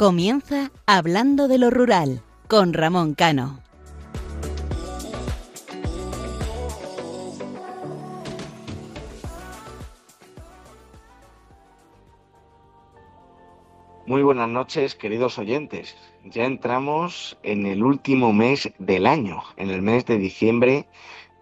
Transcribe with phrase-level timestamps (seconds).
[0.00, 3.60] Comienza Hablando de lo Rural con Ramón Cano.
[14.06, 15.94] Muy buenas noches, queridos oyentes.
[16.24, 20.88] Ya entramos en el último mes del año, en el mes de diciembre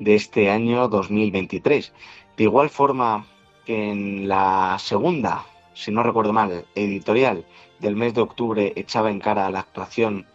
[0.01, 1.95] de este año 2023.
[2.37, 3.25] De igual forma
[3.65, 7.45] que en la segunda, si no recuerdo mal, editorial
[7.81, 10.27] del mes de octubre echaba en cara la actuación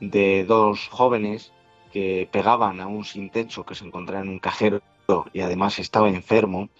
[0.00, 1.52] de dos jóvenes
[1.92, 4.82] que pegaban a un sin techo que se encontraba en un cajero
[5.32, 6.70] y además estaba enfermo,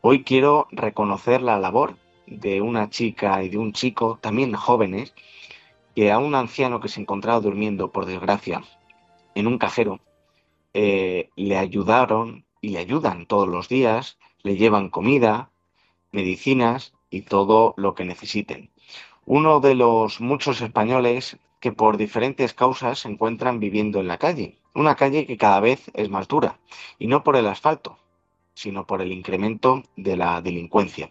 [0.00, 5.14] hoy quiero reconocer la labor de una chica y de un chico, también jóvenes,
[5.94, 8.62] que a un anciano que se encontraba durmiendo, por desgracia,
[9.34, 10.00] en un cajero,
[10.74, 15.50] eh, le ayudaron y le ayudan todos los días, le llevan comida,
[16.10, 18.71] medicinas y todo lo que necesiten.
[19.24, 24.58] Uno de los muchos españoles que por diferentes causas se encuentran viviendo en la calle,
[24.74, 26.58] una calle que cada vez es más dura,
[26.98, 27.98] y no por el asfalto,
[28.54, 31.10] sino por el incremento de la delincuencia.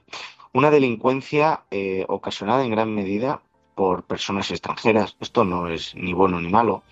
[0.51, 3.41] Una delincuencia eh, ocasionada en gran medida
[3.75, 5.15] por personas extranjeras.
[5.21, 6.83] Esto no es ni bueno ni malo,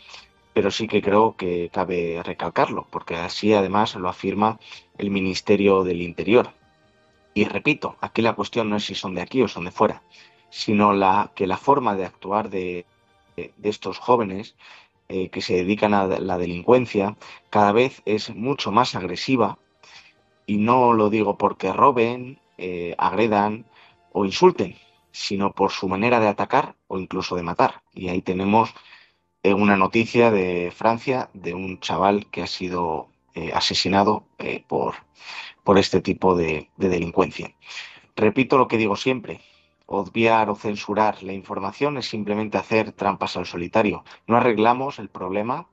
[0.54, 4.58] pero sí que creo que cabe recalcarlo, porque así además lo afirma
[4.98, 6.52] el Ministerio del Interior.
[7.34, 10.02] Y repito, aquí la cuestión no es si son de aquí o son de fuera,
[10.50, 12.86] sino la, que la forma de actuar de,
[13.64, 14.56] estos jóvenes
[15.08, 17.16] eh, que se dedican a la delincuencia
[17.50, 19.58] cada vez es mucho más agresiva
[20.46, 23.66] y no lo digo porque roben eh, agredan
[24.12, 24.76] o insulten,
[25.12, 27.82] sino por su manera de atacar o incluso de matar.
[27.94, 28.74] Y ahí tenemos
[29.44, 33.08] eh, una noticia de Francia de un chaval que ha sido
[33.54, 34.26] asesinado
[34.68, 34.96] por,
[35.64, 37.56] por este tipo de, de delincuencia.
[38.18, 39.40] Repito lo que digo siempre,
[39.92, 44.04] obviar o censurar la información es simplemente hacer trampas al solitario.
[44.28, 45.68] No arreglamos el problema,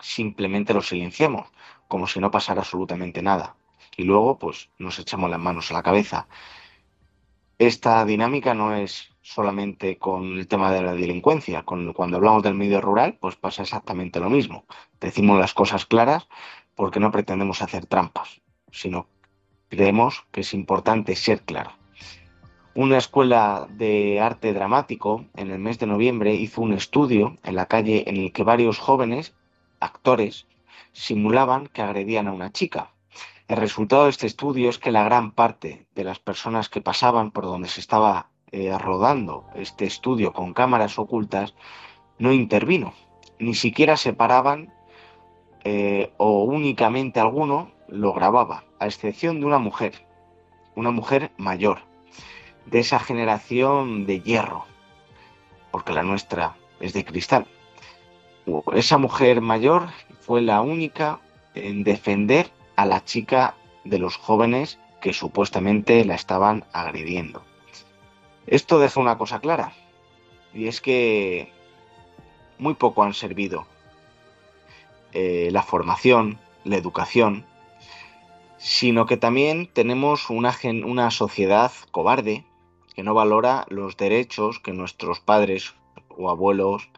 [0.00, 1.48] simplemente lo silenciamos,
[1.86, 3.56] como si no pasara absolutamente nada
[3.96, 6.26] y luego pues nos echamos las manos a la cabeza.
[7.58, 12.54] Esta dinámica no es solamente con el tema de la delincuencia, con, cuando hablamos del
[12.54, 14.64] medio rural pues pasa exactamente lo mismo.
[15.00, 16.28] Decimos las cosas claras
[16.74, 18.40] porque no pretendemos hacer trampas,
[18.72, 19.06] sino
[19.68, 21.81] creemos que es importante ser claro.
[22.74, 27.66] Una escuela de arte dramático en el mes de noviembre hizo un estudio en la
[27.66, 29.34] calle en el que varios jóvenes,
[29.78, 30.46] actores,
[30.92, 32.92] simulaban que agredían a una chica.
[33.46, 37.30] El resultado de este estudio es que la gran parte de las personas que pasaban
[37.30, 41.54] por donde se estaba eh, rodando este estudio con cámaras ocultas
[42.18, 42.94] no intervino,
[43.38, 44.72] ni siquiera se paraban
[45.64, 50.06] eh, o únicamente alguno lo grababa, a excepción de una mujer,
[50.74, 51.91] una mujer mayor,
[52.66, 54.66] de esa generación de hierro,
[55.70, 57.46] porque la nuestra es de cristal.
[58.74, 59.88] Esa mujer mayor
[60.20, 61.20] fue la única
[61.54, 67.42] en defender a la chica de los jóvenes que supuestamente la estaban agrediendo.
[68.46, 69.72] Esto deja una cosa clara,
[70.54, 71.52] y es que
[72.58, 73.66] muy poco han servido
[75.12, 77.44] eh, la formación, la educación,
[78.58, 82.44] sino que también tenemos una, una sociedad cobarde
[82.94, 85.74] que no valora los derechos que nuestros padres
[86.08, 86.88] o abuelos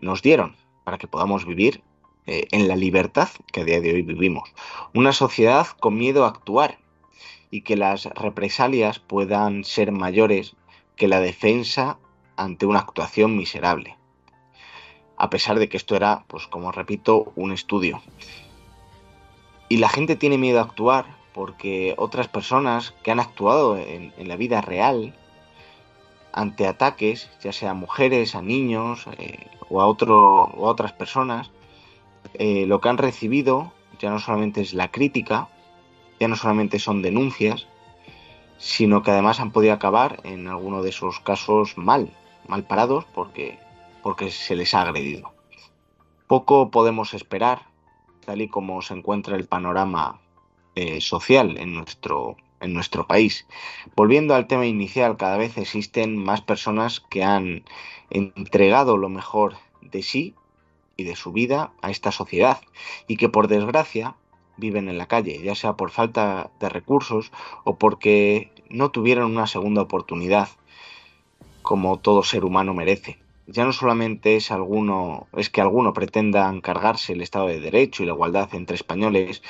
[0.00, 1.82] nos dieron para que podamos vivir
[2.26, 4.52] eh, en la libertad que a día de hoy vivimos.
[4.94, 6.78] Una sociedad con miedo a actuar
[7.50, 10.56] y que las represalias puedan ser mayores
[10.96, 11.98] que la defensa
[12.36, 13.96] ante una actuación miserable.
[15.16, 18.02] A pesar de que esto era, pues como repito, un estudio.
[19.68, 24.36] Y la gente tiene miedo a actuar porque otras personas que han actuado en, la
[24.36, 25.14] vida real
[26.38, 31.50] ante ataques, ya sea a mujeres, a niños eh, o, a otro, otras personas,
[32.34, 35.48] eh, lo que han recibido ya no solamente es la crítica,
[36.20, 37.66] ya no solamente son denuncias,
[38.56, 42.12] sino que además han podido acabar en alguno de esos casos mal,
[42.46, 43.58] mal parados porque,
[44.04, 45.32] porque se les ha agredido.
[46.28, 47.62] Poco podemos esperar,
[48.24, 50.20] tal y como se encuentra el panorama
[50.76, 53.46] eh, social en nuestro, en nuestro país.
[53.96, 57.64] Volviendo al tema inicial, cada vez existen más personas que han
[58.10, 60.34] entregado lo mejor de sí
[60.96, 62.60] y de su vida a esta sociedad
[63.06, 64.16] y que por desgracia
[64.56, 67.30] viven en la calle, ya sea por falta de recursos
[67.64, 70.48] o porque no tuvieron una segunda oportunidad
[71.62, 73.18] como todo ser humano merece.
[73.50, 78.06] Ya no solamente es alguno, es que alguno pretenda encargarse el Estado de Derecho y
[78.06, 79.42] la igualdad entre españoles,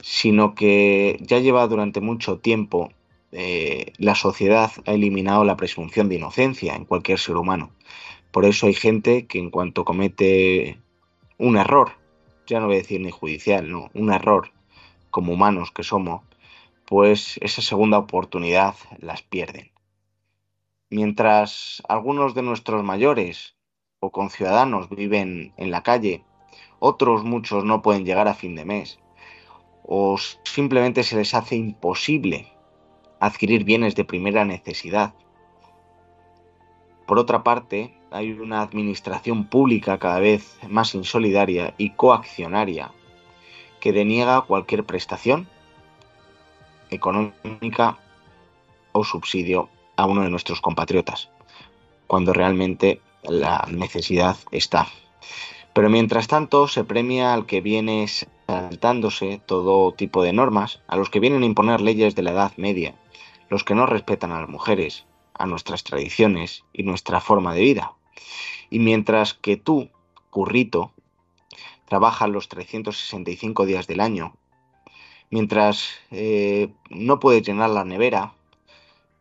[0.00, 2.92] sino que ya lleva durante mucho tiempo
[3.32, 7.70] eh, la sociedad ha eliminado la presunción de inocencia en cualquier ser humano
[8.32, 10.78] Por eso hay gente que en cuanto comete
[11.38, 11.92] un error,
[12.46, 14.52] ya no voy a decir ni judicial, no, un error
[15.10, 16.22] como humanos que somos,
[16.86, 19.70] pues esa segunda oportunidad las pierden.
[20.92, 23.54] Mientras algunos de nuestros mayores
[24.00, 26.24] o conciudadanos viven en la calle,
[26.80, 28.98] otros muchos no pueden llegar a fin de mes,
[29.84, 32.52] o simplemente se les hace imposible
[33.20, 35.14] adquirir bienes de primera necesidad.
[37.06, 42.90] Por otra parte, hay una administración pública cada vez más insolidaria y coaccionaria
[43.78, 45.48] que deniega cualquier prestación
[46.90, 47.98] económica
[48.90, 51.30] o subsidio a uno de nuestros compatriotas,
[52.06, 54.88] cuando realmente la necesidad está.
[55.72, 58.06] Pero mientras tanto se premia al que viene
[58.46, 62.52] saltándose todo tipo de normas, a los que vienen a imponer leyes de la Edad
[62.56, 62.94] Media,
[63.48, 67.92] los que no respetan a las mujeres, a nuestras tradiciones y nuestra forma de vida.
[68.68, 69.90] Y mientras que tú,
[70.30, 70.92] currito,
[71.86, 74.34] trabajas los 365 días del año,
[75.30, 78.34] mientras eh, no puedes llenar la nevera,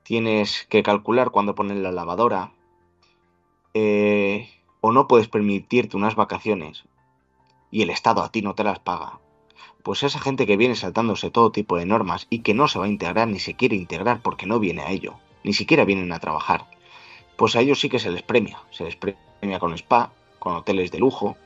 [0.10, 2.52] tienes que calcular cuándo poner la lavadora,
[3.76, 4.50] eh,
[4.82, 6.86] o no puedes permitirte unas vacaciones
[7.70, 9.20] y el Estado a ti no te las paga,
[9.84, 12.86] pues esa gente que viene saltándose todo tipo de normas y que no se va
[12.86, 15.14] a integrar ni se quiere integrar porque no viene a ello,
[15.44, 16.66] ni siquiera vienen a trabajar,
[17.38, 20.90] pues a ellos sí que se les premia, se les premia con spa, con hoteles
[20.90, 21.38] de lujo.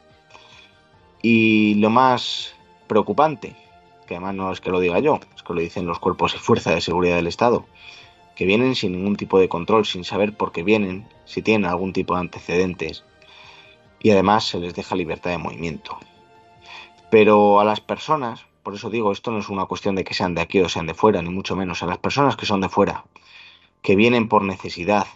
[1.22, 2.56] Y lo más
[2.88, 3.58] preocupante,
[4.08, 6.38] que además no es que lo diga yo, es que lo dicen los cuerpos y
[6.38, 7.66] fuerzas de seguridad del Estado,
[8.36, 11.94] que vienen sin ningún tipo de control, sin saber por qué vienen, si tienen algún
[11.94, 13.04] tipo de antecedentes,
[14.00, 15.98] y además se les deja libertad de movimiento.
[17.10, 20.36] Pero a las personas, por eso digo, esto no es una cuestión de que sean
[20.36, 22.70] de aquí o sean de fuera, ni mucho menos, a las personas que son de
[22.70, 23.06] fuera,
[23.82, 25.08] que vienen por necesidad,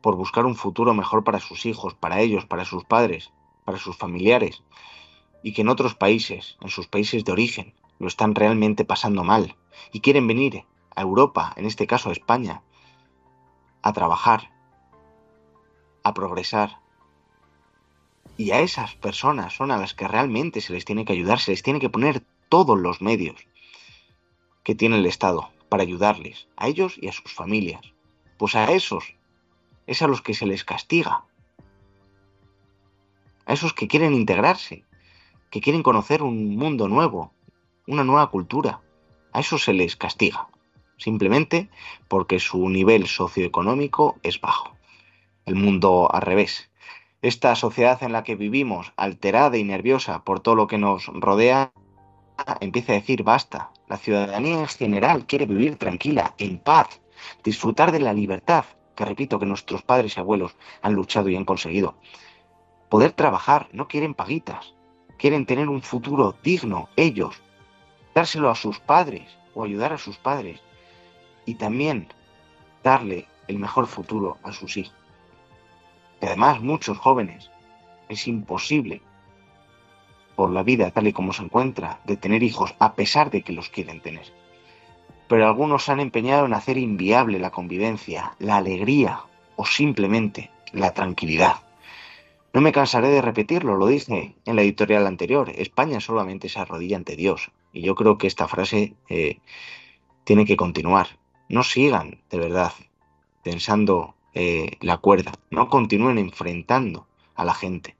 [0.00, 3.30] por buscar un futuro mejor para sus hijos, para ellos, para sus padres,
[3.64, 4.62] para sus familiares,
[5.42, 9.56] y que en otros países, en sus países de origen, lo están realmente pasando mal,
[9.92, 10.64] y quieren venir
[10.94, 12.62] a Europa, en este caso a España,
[13.82, 14.50] a trabajar,
[16.02, 16.78] a progresar,
[18.36, 21.50] y a esas personas son a las que realmente se les tiene que ayudar, se
[21.50, 23.46] les tiene que poner todos los medios
[24.62, 27.80] que tiene el Estado para ayudarles, a ellos y a sus familias.
[28.38, 29.14] Pues a esos
[29.86, 31.24] es a los que se les castiga.
[33.46, 34.84] A esos que quieren integrarse,
[35.50, 37.32] que quieren conocer un mundo nuevo,
[37.86, 38.80] una nueva cultura.
[39.32, 40.48] A esos se les castiga,
[41.02, 41.68] simplemente
[42.08, 44.76] porque su nivel socioeconómico es bajo.
[45.44, 46.70] El mundo al revés.
[47.20, 51.72] Esta sociedad en la que vivimos, alterada y nerviosa por todo lo que nos rodea,
[52.60, 53.70] empieza a decir basta.
[53.88, 57.00] La ciudadanía en general quiere vivir tranquila, en paz,
[57.44, 58.64] disfrutar de la libertad,
[58.96, 61.96] que repito que nuestros padres y abuelos han luchado y han conseguido.
[62.88, 64.74] Poder trabajar, no quieren paguitas,
[65.18, 67.42] quieren tener un futuro digno, ellos,
[68.14, 70.60] dárselo a sus padres o ayudar a sus padres
[71.44, 72.08] y también
[72.82, 74.94] darle el mejor futuro a sus hijos.
[76.20, 77.50] Y además muchos jóvenes
[78.08, 79.02] es imposible
[80.36, 83.52] por la vida tal y como se encuentra de tener hijos a pesar de que
[83.52, 84.32] los quieren tener.
[85.28, 89.20] Pero algunos han empeñado en hacer inviable la convivencia, la alegría
[89.56, 91.56] o simplemente la tranquilidad.
[92.52, 96.96] No me cansaré de repetirlo, lo dije en la editorial anterior, España solamente se arrodilla
[96.96, 97.50] ante Dios.
[97.72, 99.38] Y yo creo que esta frase eh,
[100.24, 101.08] tiene que continuar.
[101.52, 102.72] No sigan, de verdad,
[103.42, 107.94] pensando eh, la cuerda, no continúen enfrentando a la gente.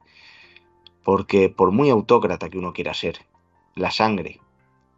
[1.05, 3.27] Porque por muy autócrata que uno quiera ser,
[3.75, 4.41] la sangre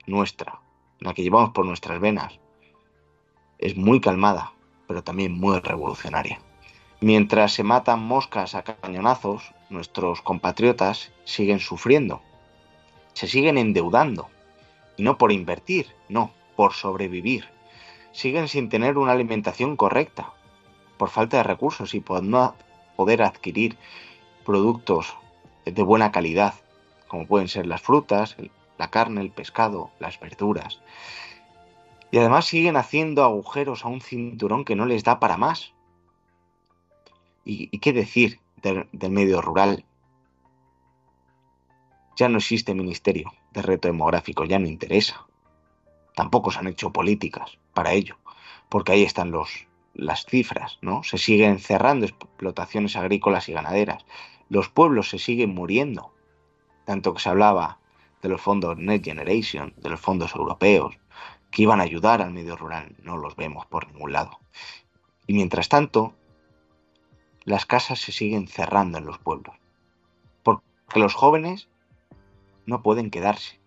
[0.07, 0.61] nuestra,
[1.01, 2.39] la que llevamos por nuestras venas,
[3.59, 4.53] es muy calmada,
[4.87, 6.41] pero también muy revolucionaria.
[7.01, 12.23] Mientras se matan moscas a cañonazos, nuestros compatriotas siguen sufriendo,
[13.15, 14.29] se siguen endeudando,
[14.97, 17.53] y no por invertir, no, por sobrevivir.
[18.14, 20.33] Siguen sin tener una alimentación correcta,
[20.97, 22.54] por falta de recursos y por no
[22.94, 23.76] poder adquirir
[24.44, 25.16] productos
[25.64, 26.54] de buena calidad,
[27.09, 28.37] como pueden ser las frutas,
[28.78, 30.80] la carne, el pescado, las verduras.
[32.12, 35.73] Y además siguen haciendo agujeros a un cinturón que no les da para más.
[37.44, 39.85] ¿Y, qué decir del, del medio rural?
[42.14, 45.26] Ya no existe ministerio de reto demográfico, ya no interesa.
[46.14, 48.16] Tampoco se han hecho políticas para ello,
[48.68, 51.02] porque ahí están los, las cifras, ¿no?
[51.02, 54.04] Se siguen cerrando explotaciones agrícolas y ganaderas.
[54.49, 56.12] Los pueblos se siguen muriendo.
[56.85, 57.78] Tanto que se hablaba
[58.23, 60.97] de los fondos Next Generation, de los fondos europeos,
[61.50, 64.40] que iban a ayudar al medio rural, no los vemos por ningún lado.
[65.26, 66.14] Y mientras tanto,
[67.44, 69.54] las casas se siguen cerrando en los pueblos.
[70.42, 70.64] Porque
[70.97, 71.68] los jóvenes
[72.66, 73.61] no pueden quedarse.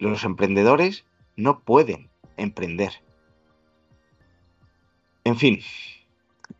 [0.00, 1.04] Los emprendedores
[1.36, 3.02] no pueden emprender.
[5.24, 5.60] En fin,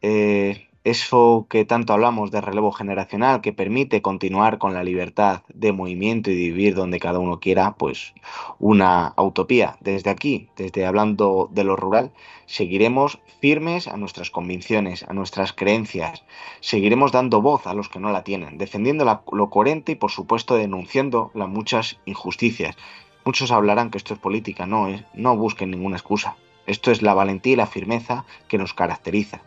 [0.03, 5.73] eh, eso que tanto hablamos de relevo generacional que permite continuar con la libertad de
[5.73, 8.15] movimiento y vivir donde cada uno quiera, pues
[8.59, 9.77] una utopía.
[9.81, 12.13] Desde aquí, desde hablando de lo rural,
[12.47, 16.25] seguiremos firmes a nuestras convicciones, a nuestras creencias,
[16.61, 20.57] seguiremos dando voz a los que no la tienen, defendiendo lo coherente y por supuesto
[20.57, 22.77] denunciando las muchas injusticias.
[23.25, 26.37] Muchos hablarán que esto es política, no, es, no busquen ninguna excusa.
[26.67, 29.41] Esto es la valentía y la firmeza que nos caracteriza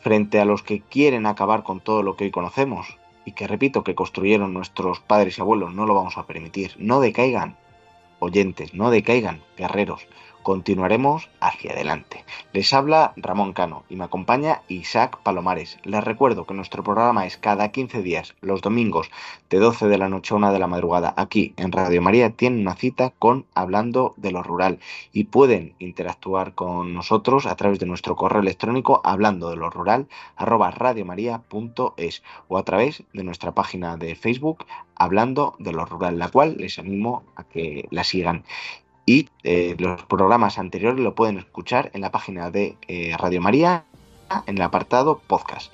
[0.00, 3.84] frente a los que quieren acabar con todo lo que hoy conocemos y que repito
[3.84, 6.74] que construyeron nuestros padres y abuelos, no lo vamos a permitir.
[6.78, 7.56] No decaigan,
[8.18, 10.06] oyentes, no decaigan, guerreros
[10.42, 12.24] continuaremos hacia adelante.
[12.52, 15.78] Les habla Ramón Cano y me acompaña Isaac Palomares.
[15.84, 19.10] Les recuerdo que nuestro programa es cada 15 días, los domingos,
[19.48, 22.30] de 12 de la noche a 1 de la madrugada, aquí en Radio María.
[22.30, 24.78] Tienen una cita con Hablando de lo Rural
[25.12, 30.08] y pueden interactuar con nosotros a través de nuestro correo electrónico hablando de lo rural
[30.36, 36.28] arroba radiomaria.es o a través de nuestra página de Facebook hablando de lo rural, la
[36.28, 38.44] cual les animo a que la sigan
[39.06, 43.84] y eh, los programas anteriores lo pueden escuchar en la página de eh, Radio María
[44.46, 45.72] en el apartado podcast.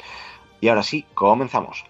[0.61, 1.85] Y ahora sí, comenzamos.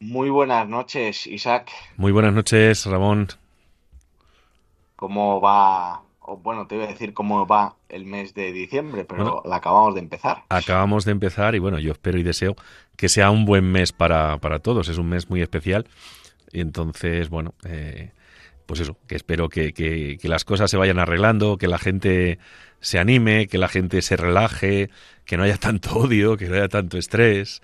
[0.00, 1.70] Noches, Isaac.
[1.96, 3.28] Muy buenas noches, Ramón.
[4.96, 6.02] ¿Cómo va?
[6.42, 10.00] bueno, te voy a decir cómo va el mes de diciembre, pero la acabamos de
[10.00, 10.44] empezar.
[10.48, 12.54] Acabamos de empezar y bueno, yo espero y deseo
[12.96, 14.88] que sea un buen mes para, todos.
[14.88, 15.86] Es un mes muy especial.
[16.52, 18.12] Y entonces, bueno, eh,
[18.66, 22.38] pues eso, que espero que, que, las cosas se vayan arreglando, que la gente
[22.80, 24.90] se anime, que la gente se relaje,
[25.24, 27.60] que no haya tanto odio, que no haya tanto estrés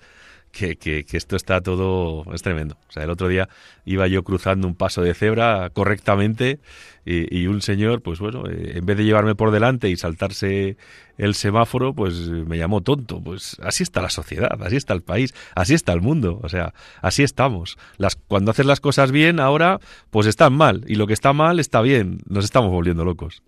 [0.51, 2.77] que, esto está todo, es tremendo.
[2.89, 3.47] O sea, el otro día
[3.85, 6.59] iba yo cruzando un paso de cebra correctamente
[7.05, 10.75] y, un señor, pues bueno, eh, en vez de llevarme por delante y saltarse
[11.17, 13.21] el semáforo, pues me llamó tonto.
[13.21, 16.39] Pues así está la sociedad, así está el país, así está el mundo.
[16.43, 17.77] O sea, así estamos.
[17.97, 20.83] Las, cuando haces las cosas bien, ahora, pues están mal.
[20.87, 22.19] Y lo que está mal está bien.
[22.27, 23.41] Nos estamos volviendo locos.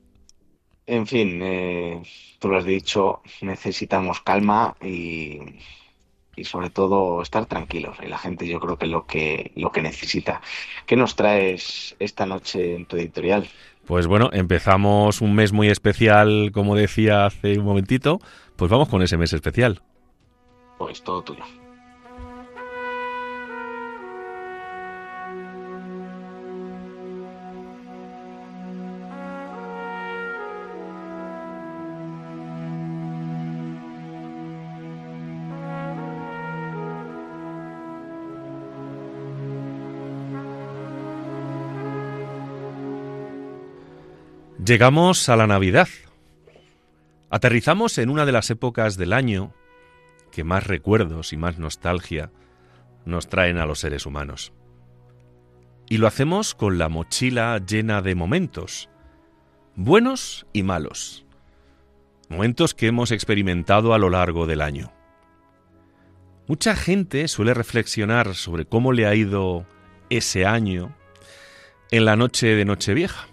[0.85, 2.01] En fin, eh,
[2.39, 5.37] tú lo has dicho, necesitamos calma y
[6.35, 7.97] y sobre todo estar tranquilos.
[8.03, 10.41] Y la gente yo creo que es lo que, lo que necesita.
[10.85, 13.47] ¿Qué nos traes esta noche en tu editorial?
[13.85, 18.19] Pues bueno, empezamos un mes muy especial, como decía hace un momentito,
[18.55, 19.81] pues vamos con ese mes especial.
[20.77, 21.43] Pues todo tuyo.
[44.69, 45.87] Llegamos a la Navidad.
[47.31, 49.51] Aterrizamos en una de las épocas del año
[50.31, 52.31] que más recuerdos y más nostalgia
[53.03, 54.53] nos traen a los seres humanos.
[55.89, 58.91] Y lo hacemos con la mochila llena de momentos,
[59.75, 61.25] buenos y malos,
[62.29, 64.93] momentos que hemos experimentado a lo largo del año.
[66.45, 69.65] Mucha gente suele reflexionar sobre cómo le ha ido
[70.11, 70.95] ese año
[71.89, 73.29] en la noche de Nochevieja.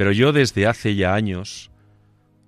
[0.00, 1.70] Pero yo desde hace ya años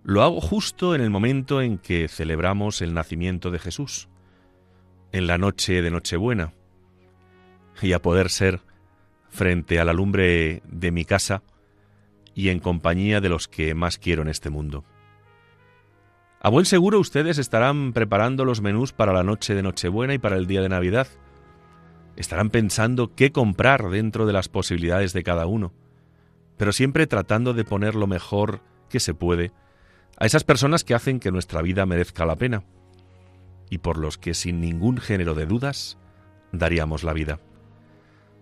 [0.04, 4.08] lo hago justo en el momento en que celebramos el nacimiento de Jesús,
[5.12, 6.54] en la noche de Nochebuena,
[7.82, 8.60] y a poder ser
[9.28, 11.42] frente a la lumbre de mi casa
[12.34, 14.86] y en compañía de los que más quiero en este mundo.
[16.40, 20.38] A buen seguro ustedes estarán preparando los menús para la noche de Nochebuena y para
[20.38, 21.06] el día de Navidad.
[22.16, 25.74] Estarán pensando qué comprar dentro de las posibilidades de cada uno
[26.62, 29.50] pero siempre tratando de poner lo mejor que se puede
[30.16, 32.62] a esas personas que hacen que nuestra vida merezca la pena
[33.68, 35.98] y por los que sin ningún género de dudas
[36.52, 37.40] daríamos la vida.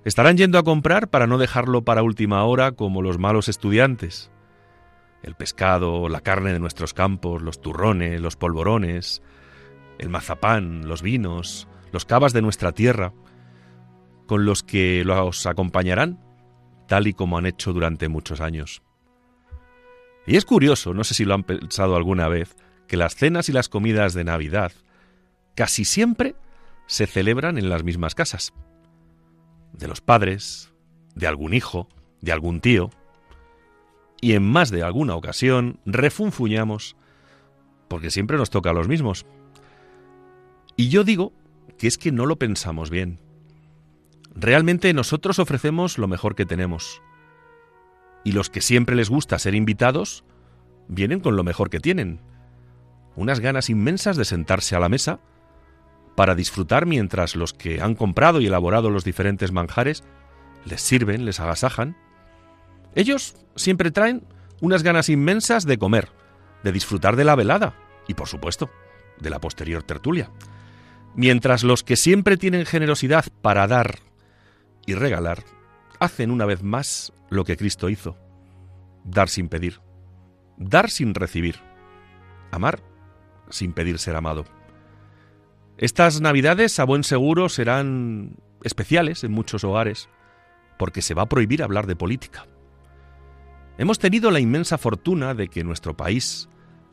[0.05, 4.31] Estarán yendo a comprar para no dejarlo para última hora como los malos estudiantes.
[5.23, 9.23] El pescado, la carne de nuestros campos, los turrones, los polvorones,
[9.99, 13.15] el mazapán, los vinos, los cavas de nuestra tierra,
[14.27, 16.30] con los que los acompañarán,
[16.91, 18.83] tal y como han hecho durante muchos años.
[20.27, 22.57] Y es curioso, no sé si lo han pensado alguna vez,
[22.89, 24.73] que las cenas y las comidas de Navidad
[25.55, 26.35] casi siempre
[26.89, 28.53] se celebran en las mismas casas.
[29.73, 30.73] De los padres,
[31.15, 31.87] de algún hijo,
[32.23, 32.91] de algún tío.
[34.21, 36.97] Y en más de alguna ocasión refunfuñamos
[37.87, 39.27] porque siempre nos toca a los mismos.
[40.75, 41.33] Y yo digo
[41.79, 43.21] que es que no lo pensamos bien.
[44.35, 47.03] Realmente nosotros ofrecemos lo mejor que tenemos.
[48.25, 50.25] Y los que siempre les gusta ser invitados,
[50.89, 52.21] vienen con lo mejor que tienen.
[53.17, 55.21] Unas ganas inmensas de sentarse a la mesa
[56.17, 60.05] para disfrutar mientras los que han comprado y elaborado los diferentes manjares
[60.65, 61.97] les sirven, les agasajan.
[62.95, 64.25] Ellos siempre traen
[64.61, 66.09] unas ganas inmensas de comer,
[66.63, 67.75] de disfrutar de la velada
[68.07, 68.71] y, por supuesto,
[69.19, 70.31] de la posterior tertulia.
[71.15, 73.99] Mientras los que siempre tienen generosidad para dar
[74.87, 75.45] y regalar,
[75.99, 78.17] hacen una vez más lo que Cristo hizo,
[79.05, 79.81] dar sin pedir,
[80.57, 81.57] dar sin recibir,
[82.51, 82.81] amar
[83.49, 84.45] sin pedir ser amado.
[85.79, 90.09] Estas navidades, a buen seguro, serán especiales en muchos hogares,
[90.79, 92.47] porque se va a prohibir hablar de política.
[93.79, 96.51] Hemos tenido la inmensa fortuna de que nuestro país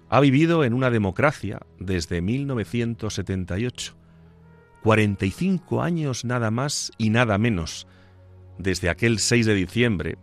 [0.10, 3.97] ha vivido en una democracia desde 1978.
[4.88, 7.88] 45 años nada más y nada menos
[8.58, 10.18] desde aquel 6 de diciembre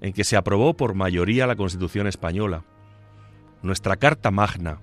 [0.00, 2.64] en que se aprobó por mayoría la Constitución española,
[3.62, 4.78] nuestra Carta Magna,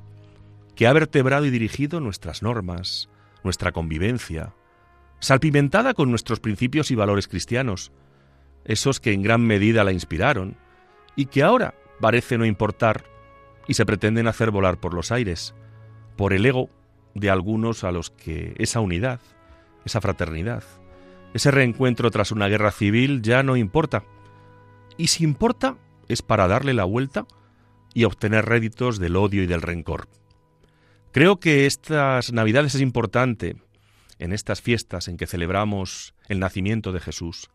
[0.75, 3.07] que ha vertebrado y dirigido nuestras normas,
[3.45, 4.55] nuestra convivencia,
[5.21, 7.93] salpimentada con nuestros principios y valores cristianos,
[8.65, 10.57] esos que en gran medida la inspiraron
[11.15, 13.05] y que ahora parece no importar
[13.69, 15.55] y se pretenden hacer volar por los aires,
[16.17, 16.69] por el ego
[17.13, 19.19] de algunos a los que esa unidad,
[19.85, 20.63] esa fraternidad,
[21.33, 24.03] ese reencuentro tras una guerra civil ya no importa.
[24.97, 27.25] Y si importa, es para darle la vuelta
[27.93, 30.07] y obtener réditos del odio y del rencor.
[31.11, 33.55] Creo que estas Navidades es importante,
[34.19, 37.49] en estas fiestas en que celebramos el nacimiento de Jesús,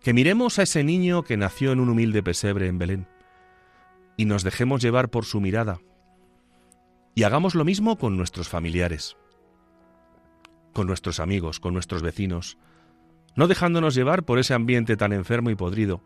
[0.00, 3.08] que miremos a ese niño que nació en un humilde pesebre en Belén
[4.16, 5.80] y nos dejemos llevar por su mirada.
[7.14, 9.16] Y hagamos lo mismo con nuestros familiares,
[10.72, 12.58] con nuestros amigos, con nuestros vecinos,
[13.36, 16.02] no dejándonos llevar por ese ambiente tan enfermo y podrido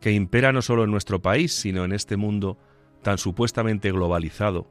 [0.00, 2.58] que impera no solo en nuestro país, sino en este mundo
[3.02, 4.70] tan supuestamente globalizado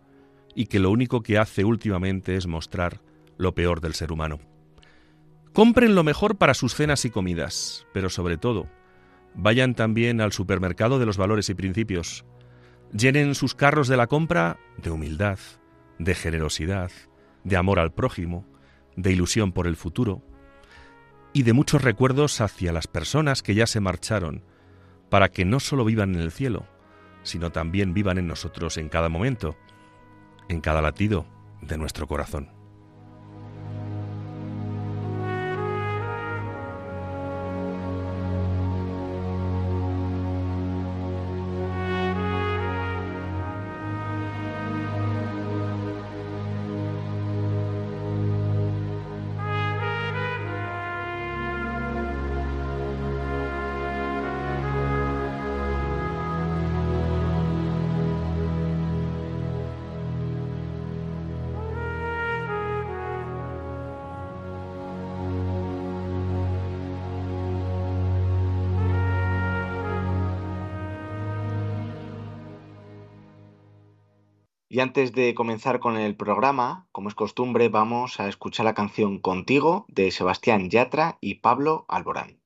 [0.56, 3.02] y que lo único que hace últimamente es mostrar
[3.38, 4.40] lo peor del ser humano.
[5.54, 8.68] Compren lo mejor para sus cenas y comidas, pero sobre todo,
[9.36, 12.26] vayan también al supermercado de los valores y principios.
[12.92, 15.40] Llenen sus carros de la compra de humildad,
[16.00, 16.92] de generosidad,
[17.44, 18.46] de amor al prójimo,
[18.96, 20.24] de ilusión por el futuro
[21.32, 24.44] y de muchos recuerdos hacia las personas que ya se marcharon,
[25.10, 26.66] para que no solo vivan en el cielo,
[27.24, 29.56] sino también vivan en nosotros en cada momento
[30.50, 31.26] en cada latido
[31.62, 32.59] de nuestro corazón.
[74.80, 79.20] Y antes de comenzar con el programa, como es costumbre, vamos a escuchar la canción
[79.20, 82.40] Contigo de Sebastián Yatra y Pablo Alborán.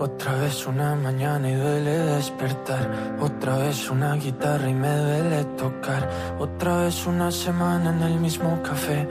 [0.00, 3.18] Otra vez una mañana y duele despertar.
[3.20, 6.08] Otra vez una guitarra y me duele tocar.
[6.38, 9.06] Otra vez una semana en el mismo café.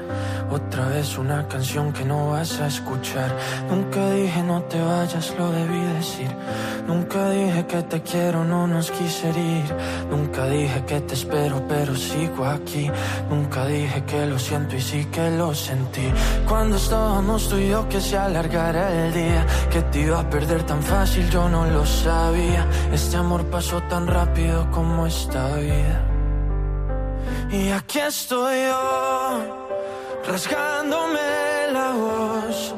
[0.49, 3.37] Otra vez una canción que no vas a escuchar.
[3.69, 6.31] Nunca dije no te vayas, lo debí decir.
[6.87, 9.75] Nunca dije que te quiero, no nos quise ir.
[10.09, 12.89] Nunca Nunca dije que te espero, pero sigo aquí.
[13.29, 16.07] Nunca dije que lo siento y sí que lo sentí.
[16.47, 20.63] Cuando estábamos tú y yo que se alargara el día, que te iba a perder
[20.63, 22.67] tan fácil, yo no lo sabía.
[22.91, 26.05] Este amor pasó tan rápido como esta vida.
[27.51, 29.41] Y aquí estoy yo,
[30.27, 31.19] rasgándome
[31.71, 32.75] la voz,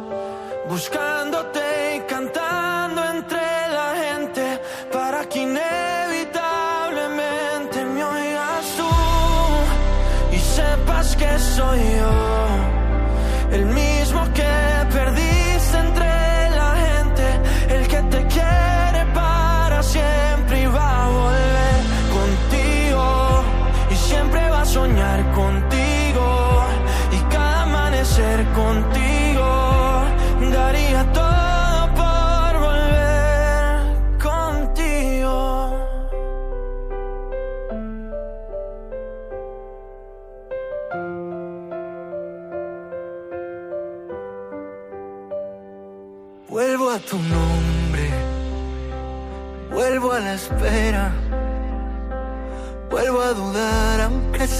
[0.69, 1.60] buscándote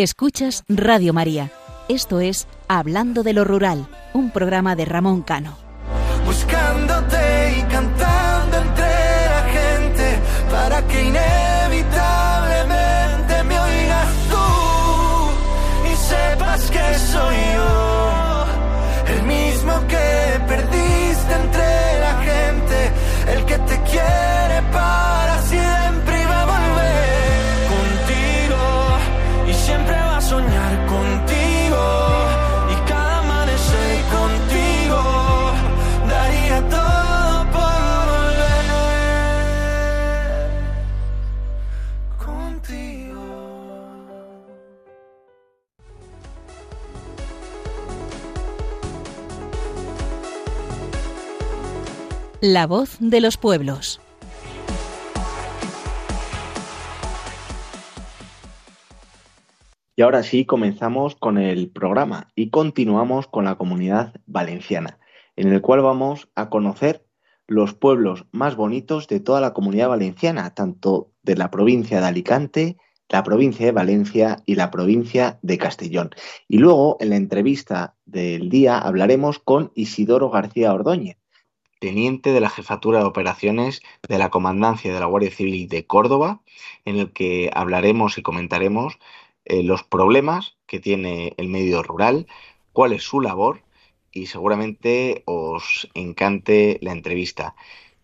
[0.00, 1.50] Escuchas Radio María.
[1.88, 5.58] Esto es Hablando de lo Rural, un programa de Ramón Cano.
[6.24, 10.20] Buscándote y cantando entre la gente
[10.52, 14.36] para que inevitablemente me oigas tú
[15.92, 17.77] y sepas que soy yo,
[52.40, 54.00] La voz de los pueblos.
[59.96, 65.00] Y ahora sí comenzamos con el programa y continuamos con la comunidad valenciana,
[65.34, 67.04] en el cual vamos a conocer
[67.48, 72.76] los pueblos más bonitos de toda la comunidad valenciana, tanto de la provincia de Alicante,
[73.08, 76.10] la provincia de Valencia y la provincia de Castellón.
[76.46, 81.16] Y luego, en la entrevista del día, hablaremos con Isidoro García Ordóñez,
[81.78, 86.40] teniente de la Jefatura de Operaciones de la Comandancia de la Guardia Civil de Córdoba,
[86.84, 88.98] en el que hablaremos y comentaremos
[89.44, 92.26] eh, los problemas que tiene el medio rural,
[92.72, 93.62] cuál es su labor
[94.12, 97.54] y seguramente os encante la entrevista.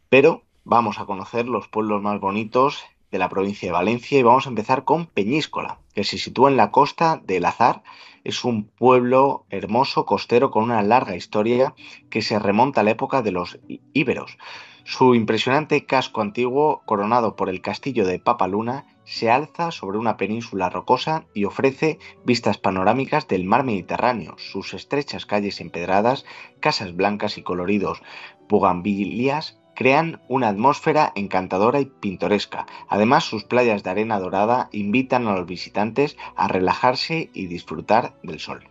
[0.09, 2.85] Pero vamos a conocer los pueblos más bonitos
[3.15, 6.57] de la provincia de Valencia y vamos a empezar con Peñíscola, que se sitúa en
[6.57, 7.85] la costa del Azar.
[8.25, 11.75] Es un pueblo hermoso, costero, con una larga historia
[12.11, 13.61] que se remonta a la época de los
[13.93, 14.37] íberos.
[14.83, 20.69] Su impresionante casco antiguo, coronado por el castillo de Papaluna, se alza sobre una península
[20.69, 24.35] rocosa y ofrece vistas panorámicas del mar Mediterráneo.
[24.39, 26.25] Sus estrechas calles empedradas,
[26.59, 28.03] casas blancas y coloridos
[28.49, 32.67] bugambilias crean una atmósfera encantadora y pintoresca.
[32.89, 38.41] Además, sus playas de arena dorada invitan a los visitantes a relajarse y disfrutar del
[38.41, 38.65] sol.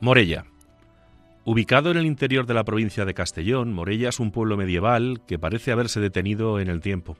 [0.00, 0.44] Morella.
[1.44, 5.38] Ubicado en el interior de la provincia de Castellón, Morella es un pueblo medieval que
[5.38, 7.16] parece haberse detenido en el tiempo.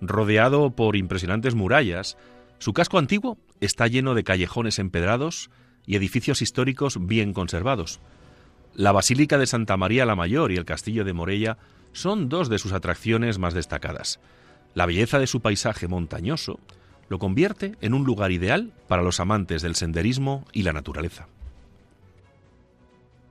[0.00, 2.16] Rodeado por impresionantes murallas,
[2.58, 5.50] su casco antiguo está lleno de callejones empedrados
[5.86, 8.00] y edificios históricos bien conservados.
[8.74, 11.58] La Basílica de Santa María la Mayor y el Castillo de Morella
[11.92, 14.20] son dos de sus atracciones más destacadas.
[14.74, 16.58] La belleza de su paisaje montañoso
[17.08, 21.26] lo convierte en un lugar ideal para los amantes del senderismo y la naturaleza.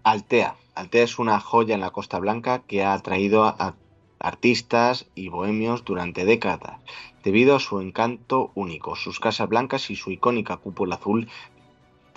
[0.04, 0.56] Altea.
[0.76, 3.76] Altea es una joya en la Costa Blanca que ha atraído a
[4.20, 6.80] artistas y bohemios durante décadas,
[7.24, 11.30] debido a su encanto único, sus casas blancas y su icónica cúpula azul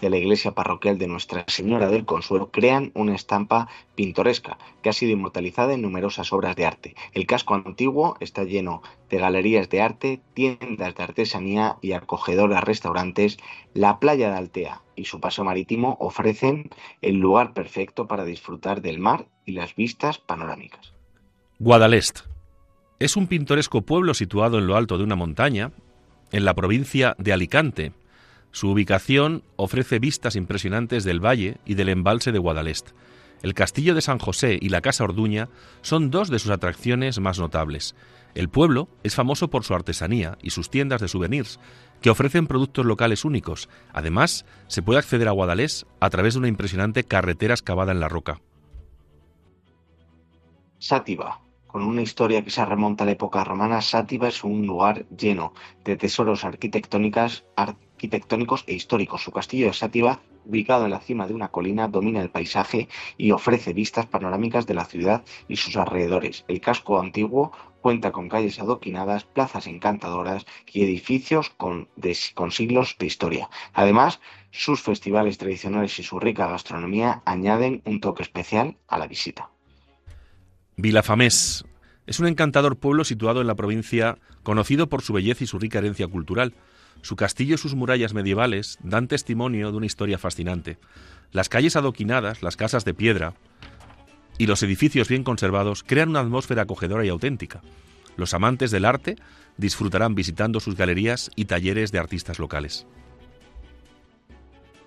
[0.02, 4.92] de la iglesia parroquial de Nuestra Señora del Consuelo crean una estampa pintoresca que ha
[4.92, 6.96] sido inmortalizada en numerosas obras de arte.
[7.12, 13.38] El casco antiguo está lleno de galerías de arte, tiendas de artesanía y acogedoras restaurantes.
[13.74, 18.98] La playa de Altea y su paso marítimo ofrecen el lugar perfecto para disfrutar del
[18.98, 20.92] mar y las vistas panorámicas.
[21.60, 22.22] Guadalest.
[22.98, 25.70] Es un pintoresco pueblo situado en lo alto de una montaña,
[26.32, 27.92] en la provincia de Alicante.
[28.52, 32.90] Su ubicación ofrece vistas impresionantes del valle y del embalse de Guadalest.
[33.42, 35.48] El castillo de San José y la casa Orduña
[35.80, 37.96] son dos de sus atracciones más notables.
[38.34, 41.58] El pueblo es famoso por su artesanía y sus tiendas de souvenirs,
[42.00, 43.68] que ofrecen productos locales únicos.
[43.92, 48.08] Además, se puede acceder a Guadalest a través de una impresionante carretera excavada en la
[48.08, 48.40] roca.
[50.78, 55.06] Sátiva, con una historia que se remonta a la época romana, Sátiva es un lugar
[55.08, 57.44] lleno de tesoros arquitectónicos,
[58.02, 59.22] arquitectónicos e históricos.
[59.22, 63.30] Su castillo de Sátiva, ubicado en la cima de una colina, domina el paisaje y
[63.30, 66.44] ofrece vistas panorámicas de la ciudad y sus alrededores.
[66.48, 71.88] El casco antiguo cuenta con calles adoquinadas, plazas encantadoras y edificios con,
[72.34, 73.48] con siglos de historia.
[73.72, 79.50] Además, sus festivales tradicionales y su rica gastronomía añaden un toque especial a la visita.
[80.76, 81.64] Vilafamés
[82.06, 85.78] es un encantador pueblo situado en la provincia, conocido por su belleza y su rica
[85.78, 86.52] herencia cultural.
[87.02, 90.78] Su castillo y sus murallas medievales dan testimonio de una historia fascinante.
[91.32, 93.34] Las calles adoquinadas, las casas de piedra
[94.38, 97.60] y los edificios bien conservados crean una atmósfera acogedora y auténtica.
[98.16, 99.16] Los amantes del arte
[99.56, 102.86] disfrutarán visitando sus galerías y talleres de artistas locales.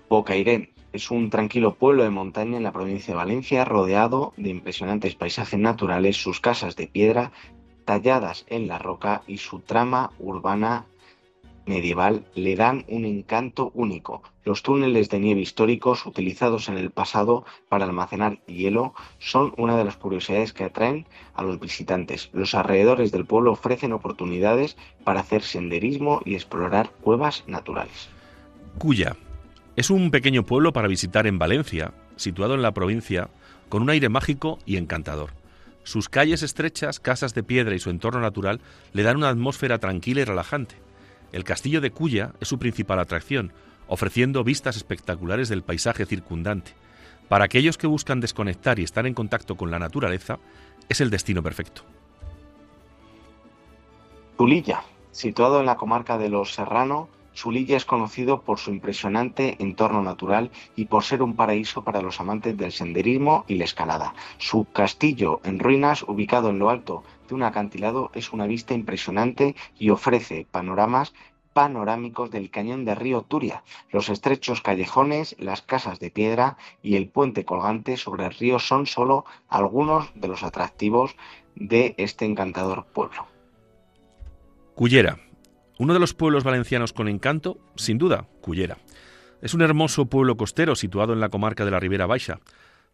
[0.08, 5.14] Bocairén es un tranquilo pueblo de montaña en la provincia de Valencia, rodeado de impresionantes
[5.14, 7.32] paisajes naturales, sus casas de piedra
[7.84, 10.86] talladas en la roca y su trama urbana
[11.66, 14.22] medieval le dan un encanto único.
[14.44, 19.84] Los túneles de nieve históricos utilizados en el pasado para almacenar hielo son una de
[19.84, 22.30] las curiosidades que atraen a los visitantes.
[22.32, 28.08] Los alrededores del pueblo ofrecen oportunidades para hacer senderismo y explorar cuevas naturales.
[28.78, 29.16] Cuya
[29.76, 33.28] es un pequeño pueblo para visitar en Valencia, situado en la provincia,
[33.68, 35.30] con un aire mágico y encantador.
[35.82, 38.60] Sus calles estrechas, casas de piedra y su entorno natural
[38.92, 40.85] le dan una atmósfera tranquila y relajante.
[41.32, 43.52] El castillo de Cuya es su principal atracción,
[43.88, 46.72] ofreciendo vistas espectaculares del paisaje circundante.
[47.28, 50.38] Para aquellos que buscan desconectar y estar en contacto con la naturaleza,
[50.88, 51.82] es el destino perfecto.
[54.36, 60.02] Tulilla, situado en la comarca de los Serrano, Zulilla es conocido por su impresionante entorno
[60.02, 64.14] natural y por ser un paraíso para los amantes del senderismo y la escalada.
[64.38, 69.54] Su castillo en ruinas, ubicado en lo alto de un acantilado, es una vista impresionante
[69.78, 71.12] y ofrece panoramas
[71.56, 77.08] panorámicos del cañón de río Turia, los estrechos callejones, las casas de piedra y el
[77.08, 81.16] puente colgante sobre el río son solo algunos de los atractivos
[81.54, 83.26] de este encantador pueblo.
[84.74, 85.18] Cullera,
[85.78, 88.76] uno de los pueblos valencianos con encanto, sin duda, Cullera.
[89.40, 92.38] Es un hermoso pueblo costero situado en la comarca de la Ribera Baixa.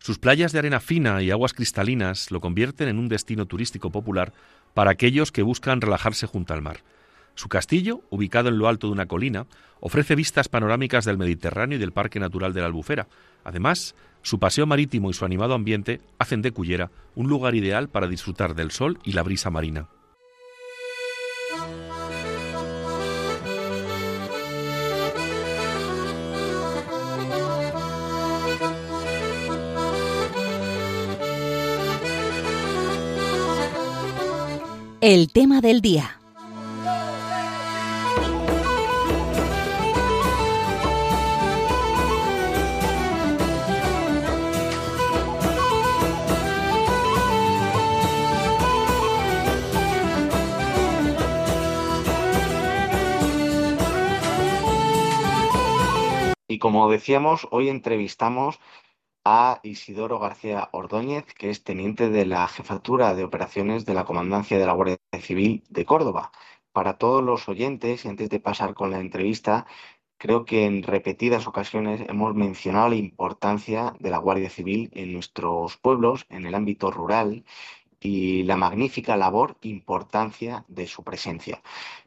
[0.03, 4.33] Sus playas de arena fina y aguas cristalinas lo convierten en un destino turístico popular
[4.75, 6.81] para aquellos que buscan relajarse junto al mar.
[7.37, 9.47] Su castillo, ubicado en lo alto de una colina,
[9.79, 13.07] ofrece vistas panorámicas del Mediterráneo y del Parque Natural de la Albufera.
[13.45, 18.09] Además, su paseo marítimo y su animado ambiente hacen de Cullera un lugar ideal para
[18.09, 19.87] disfrutar del sol y la brisa marina.
[35.05, 36.21] El tema del día.
[56.47, 58.61] Y como decíamos, hoy entrevistamos
[59.25, 64.59] a Isidoro García Ordóñez, que es teniente de la Jefatura de Operaciones de la Comandancia
[64.59, 66.33] de la Guardia Civil de Córdoba.
[66.73, 69.67] Para todos los oyentes, y antes de pasar con la entrevista,
[70.19, 75.77] creo que en repetidas ocasiones hemos mencionado la importancia de la Guardia Civil en nuestros
[75.77, 77.45] pueblos, en el ámbito rural,
[78.01, 81.63] y la magnífica labor importancia de su presencia.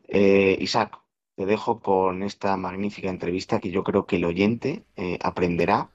[0.08, 0.99] Eh, Isaac,
[1.36, 5.91] te dejo con esta magnífica entrevista que yo creo que el oyente eh, aprenderá